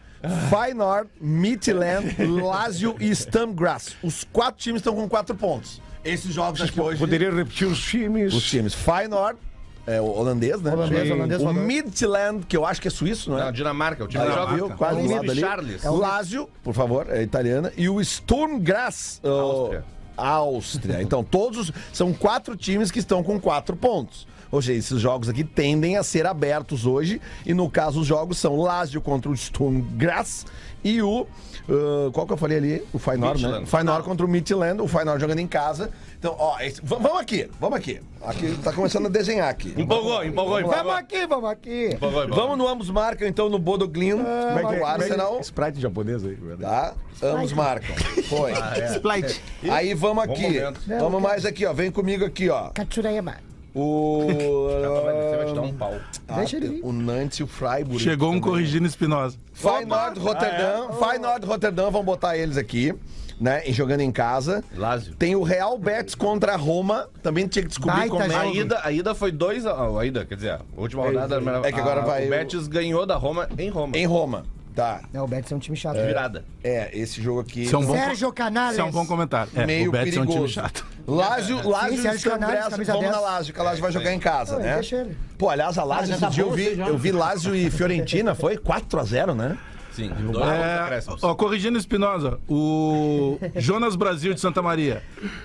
[0.50, 3.96] Feyenoord, Midtjylland, Lazio e Stamgras.
[4.02, 5.80] Os quatro times estão com quatro pontos.
[6.04, 6.98] Esses jogos aqui hoje.
[6.98, 8.34] Poderia repetir os times.
[8.34, 8.74] Os times.
[8.74, 9.38] Feyenoord,
[9.86, 10.72] é o holandês, né?
[10.72, 11.12] Holandês, Sim.
[11.12, 11.52] holandês, O.
[11.52, 13.44] Midtjylland, que eu acho que é suíço, não é?
[13.46, 14.70] Não, Dinamarca, o time Aí, da ó, viu?
[14.70, 15.40] Quase do Luiz lado ali.
[15.40, 15.84] Charles.
[15.84, 17.72] O Lazio, por favor, é italiana.
[17.76, 19.20] E o Sturm Graz.
[19.24, 19.84] ó, Áustria.
[20.16, 21.02] Áustria.
[21.02, 24.26] Então, todos os- são quatro times que estão com quatro pontos.
[24.50, 27.20] Ou seja, esses jogos aqui tendem a ser abertos hoje.
[27.46, 30.44] E no caso, os jogos são Lazio contra o Sturm Graz
[30.84, 31.26] e o.
[31.68, 32.84] ah, qual que eu falei ali?
[32.92, 33.62] O Feyenoord, né?
[33.66, 34.80] Feyenoord contra o Midtjylland.
[34.82, 35.90] O Feyenoord jogando em casa.
[36.18, 38.00] Então, ó, esse- vamos aqui, vamos aqui.
[38.24, 39.74] Aqui tá começando a desenhar aqui.
[39.76, 40.76] Empolgou, empolgou, Vamos.
[40.76, 41.86] Vamos aqui, vamos aqui.
[41.94, 42.44] Empolgou, empolgou.
[42.44, 44.80] Vamos no ambos marcam, então, no Bodoglin, Como é que é?
[44.80, 45.36] o Arsenal.
[45.38, 46.94] É Sprite japonês aí, verdade.
[47.20, 47.28] Tá?
[47.28, 47.94] Ambos marcam.
[48.28, 48.52] Foi.
[48.94, 49.42] Splite.
[49.70, 50.60] Aí vamos aqui.
[50.98, 51.72] Vamos mais aqui, ó.
[51.72, 52.70] Vem comigo aqui, ó.
[52.70, 53.51] Katsurayama.
[53.74, 54.26] O.
[54.26, 55.94] Você vai te dar um pau.
[56.28, 56.80] Ah, Deixa ele vir.
[56.84, 57.98] O Nantes e o Freiburg.
[58.02, 59.36] Chegou um corrigindo Espinosa.
[59.52, 60.92] Feyenoord Rotterdam.
[60.92, 62.94] Feyenoord Rotterdam, vamos botar eles aqui.
[63.40, 64.62] Né, e jogando em casa.
[64.76, 65.16] Lazio.
[65.16, 67.08] Tem o Real Betis contra a Roma.
[67.24, 68.36] Também tinha que descobrir Baita como é.
[68.36, 71.72] A ida, a ida foi 2 a, a ida, quer dizer, a última rodada É
[71.72, 73.96] que agora a- vai o o- Betis ganhou da Roma em Roma.
[73.96, 74.44] Em Roma.
[74.74, 75.02] Tá.
[75.12, 75.96] Não, o Betis é um time chato.
[75.96, 76.44] virada.
[76.64, 77.64] É, esse jogo aqui.
[77.64, 78.72] Isso é um bom, Sérgio Canales.
[78.72, 79.52] isso é um bom comentário.
[79.54, 80.38] É, meio o Betis é um perigoso.
[80.38, 80.86] time chato.
[81.06, 83.00] Lazio, Lazio Sim, Sérgio Canales, Vamos 10.
[83.12, 84.74] na Lazio, que a Lazio vai jogar em casa, né?
[84.74, 85.16] deixa ele.
[85.36, 88.34] Pô, aliás, a Lazio, já esse tá dia eu vi, eu vi Lazio e Fiorentina,
[88.34, 89.58] foi 4x0, né?
[89.92, 95.02] Sim, dois É, ó, corrigindo Espinosa, o Jonas Brasil de Santa Maria.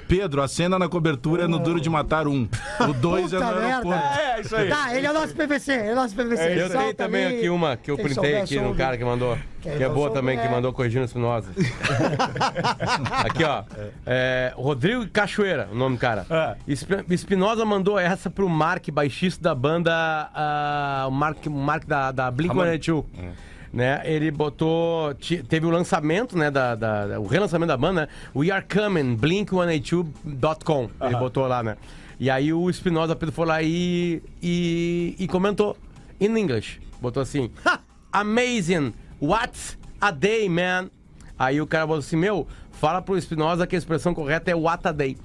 [0.08, 2.48] Pedro, a cena na cobertura é no Duro de Matar um.
[2.80, 3.68] O dois é no Puta merda.
[3.76, 4.20] aeroporto.
[4.20, 4.70] É, isso aí.
[4.70, 6.62] Tá, ele é o nosso PVC, ele é o nosso PVC.
[6.64, 7.38] Eu tenho também ali.
[7.38, 9.38] aqui uma que eu printei aqui no cara que mandou.
[9.62, 10.50] Que é boa também, que é.
[10.50, 11.50] mandou corrigindo Espinosa.
[13.26, 13.64] aqui, ó.
[14.06, 16.26] É, Rodrigo Cachoeira, o nome do cara.
[16.68, 19.92] Esp- Espinosa mandou essa pro Mark, baixista da banda.
[21.08, 23.04] o Mark, Mark da, da Blink-182.
[23.74, 24.02] Né?
[24.06, 25.14] Ele botou.
[25.48, 26.50] Teve o lançamento, né?
[26.50, 28.08] Da, da- o relançamento da banda, né?
[28.36, 30.90] We Are Coming, Blink182.com.
[31.02, 31.78] Ele botou lá, né?
[32.20, 35.78] E aí o Espinosa Pedro foi lá e, e, e comentou
[36.20, 36.80] in English.
[37.02, 37.52] Botou assim:
[38.12, 38.94] Amazing!
[39.22, 40.90] What's a day, man?
[41.38, 44.88] Aí o cara botou assim: Meu, fala pro Espinosa que a expressão correta é what
[44.88, 45.16] a day.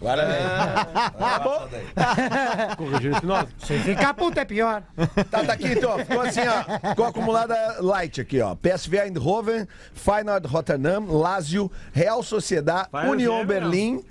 [2.77, 3.49] Corrigindo o Espinosa.
[3.59, 4.83] Se ficar puto é pior.
[5.31, 6.91] Tá, tá aqui então, ficou assim, ó.
[6.91, 8.55] Ficou acumulada light aqui, ó.
[8.55, 14.05] PSV Eindhoven, Feyenoord Rotterdam, Lazio, Real Sociedad, Union Berlim.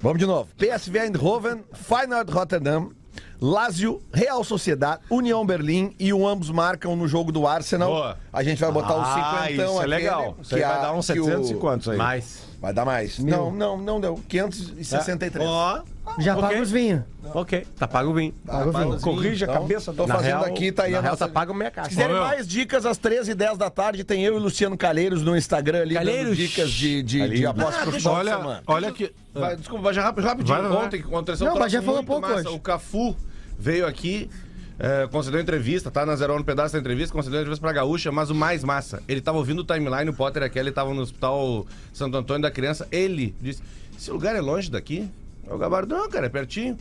[0.00, 0.48] Vamos de novo.
[0.56, 2.92] PSV Eindhoven, Feyenoord Rotterdam,
[3.40, 7.88] Lazio, Real Sociedad, União Berlim e o ambos marcam no jogo do Arsenal.
[7.90, 8.18] Boa.
[8.32, 10.36] A gente vai botar o Ah, 50 isso é legal.
[10.42, 11.96] Isso aí vai dar uns que o- 700 e quantos aí?
[11.96, 12.42] Mais.
[12.60, 13.18] Vai dar mais.
[13.20, 14.20] Não, não, não deu.
[14.28, 15.44] 563.
[15.48, 15.82] Ó,
[16.18, 16.48] Já Ok.
[16.48, 17.02] paga os vinhos.
[17.34, 18.32] Ok, tá pago o vinho.
[18.46, 19.00] Paga o vinho.
[19.00, 21.32] Corrige a Então, cabeça Tô fazendo real, aqui, tá aí na a real, nossa- tá
[21.32, 21.88] pago minha Se caixa.
[21.90, 22.26] quiserem Ô, meu.
[22.26, 25.94] mais dicas, às 13h10 da tarde, tem eu e o Luciano Calheiros no Instagram ali,
[25.94, 26.36] dando Calheiros.
[26.36, 28.62] dicas de, de, de apostas de Olha, semana.
[28.66, 29.12] olha que.
[29.34, 30.54] Vai, desculpa, Bagé, rápido, rapidinho.
[30.56, 30.86] Vai, vai, vai.
[30.86, 32.48] Ontem aconteceu Não, um Bagé troço falou pouco massa.
[32.48, 32.56] hoje.
[32.56, 33.14] O Cafu
[33.58, 34.30] veio aqui,
[34.78, 38.30] é, concedeu entrevista, tá na Zero no pedaço da entrevista, concedeu entrevista pra Gaúcha, mas
[38.30, 41.02] o mais massa, ele tava ouvindo o timeline, o Potter e a Kelly estavam no
[41.02, 43.62] hospital Santo Antônio da Criança, ele disse,
[43.96, 45.08] esse lugar é longe daqui?
[45.50, 46.76] É o Gabardo, não, cara, é pertinho.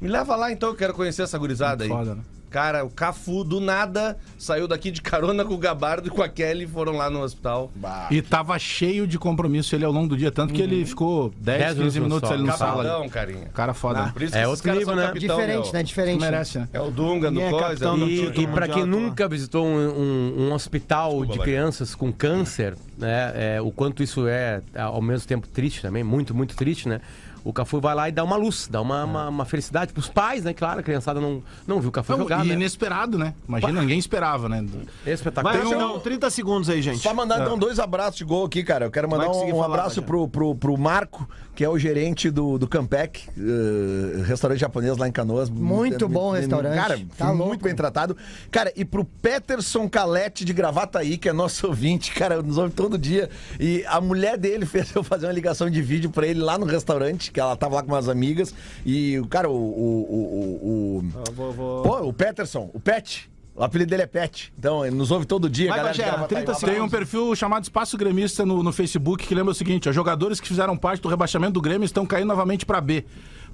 [0.00, 1.88] Me leva lá então, eu quero conhecer essa gurizada aí.
[1.90, 2.22] Foda, né?
[2.50, 6.28] Cara, o Cafu, do nada, saiu daqui de carona com o Gabardo e com a
[6.28, 7.72] Kelly e foram lá no hospital.
[8.10, 11.58] E tava cheio de compromisso ele ao longo do dia, tanto que ele ficou 10,
[11.58, 12.84] 10 15 minutos ali no sala.
[12.84, 13.48] Cabaldão, carinha.
[13.54, 14.02] Cara foda.
[14.02, 14.10] né?
[14.12, 15.06] Por isso É outro nível, né?
[15.06, 15.72] capitão, Diferente, meu.
[15.72, 15.82] né?
[15.82, 16.20] Diferente.
[16.20, 16.68] Merece, né?
[16.74, 17.64] É o Dunga do é coisa.
[17.68, 21.42] capitão E- E, título e para quem nunca visitou um, um- um hospital de Bagé.
[21.44, 23.32] crianças com câncer, né?
[23.34, 27.00] é, o quanto isso é ao mesmo tempo triste também, muito, muito triste, né?
[27.44, 30.44] O Cafu vai lá e dá uma luz, dá uma, uma, uma felicidade pros pais,
[30.44, 30.52] né?
[30.54, 32.54] Claro, a criançada não, não viu o Cafu Não, jogar, e né?
[32.54, 33.34] inesperado, né?
[33.48, 34.64] Imagina, ninguém esperava, né?
[35.04, 35.56] É espetacular.
[35.58, 36.98] vai, Tem um- não, 30 segundos aí, gente.
[37.00, 38.86] Só mandar então dois abraços de gol aqui, cara.
[38.86, 41.78] Eu quero mandar Vai conseguir um, falar, abraço pro, pro, pro Marco, que é o
[41.78, 45.50] gerente do, do Campec, eh, restaurante japonês lá em Canoas.
[45.50, 46.74] Muito bom o restaurante.
[46.74, 47.48] Cara, Tá louco.
[47.48, 48.16] muito bem tratado.
[48.50, 52.96] Cara, e pro Peterson Calete de Gravataí, que é nosso ouvinte, cara, nos ouve todo
[52.96, 53.28] dia.
[53.60, 56.64] E a mulher dele fez eu fazer uma ligação de vídeo pra ele lá no
[56.66, 58.54] restaurante, que ela tava lá com umas amigas.
[58.86, 59.52] E, o cara, o.
[59.54, 61.82] o, o, o- Vou, vou...
[61.82, 63.30] Pô, o Peterson, o Pet.
[63.54, 64.52] O apelido dele é Pet.
[64.58, 65.96] Então, ele nos ouve todo dia, Vai, galera.
[65.96, 66.28] Bagé, Gravataí.
[66.28, 66.74] 30 Um segundos.
[66.74, 70.40] Tem um perfil chamado Espaço Gremista no, no Facebook que lembra o seguinte: ó, jogadores
[70.40, 73.04] que fizeram parte do rebaixamento do Grêmio estão caindo novamente pra B.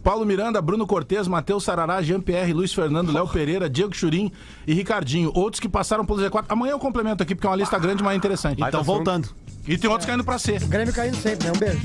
[0.02, 4.30] Paulo Miranda, Bruno Cortes, Matheus Sarará, Jean-Pierre, Luiz Fernando, Léo Pereira, Diego Churim
[4.64, 5.32] e Ricardinho.
[5.34, 6.44] Outros que passaram pelo Z4.
[6.48, 8.62] Amanhã eu complemento aqui porque é uma lista grande, mas interessante.
[8.62, 9.28] Então, voltando.
[9.66, 10.58] E tem outros caindo pra C.
[10.60, 11.52] Grêmio caindo sempre, né?
[11.54, 11.80] Um beijo.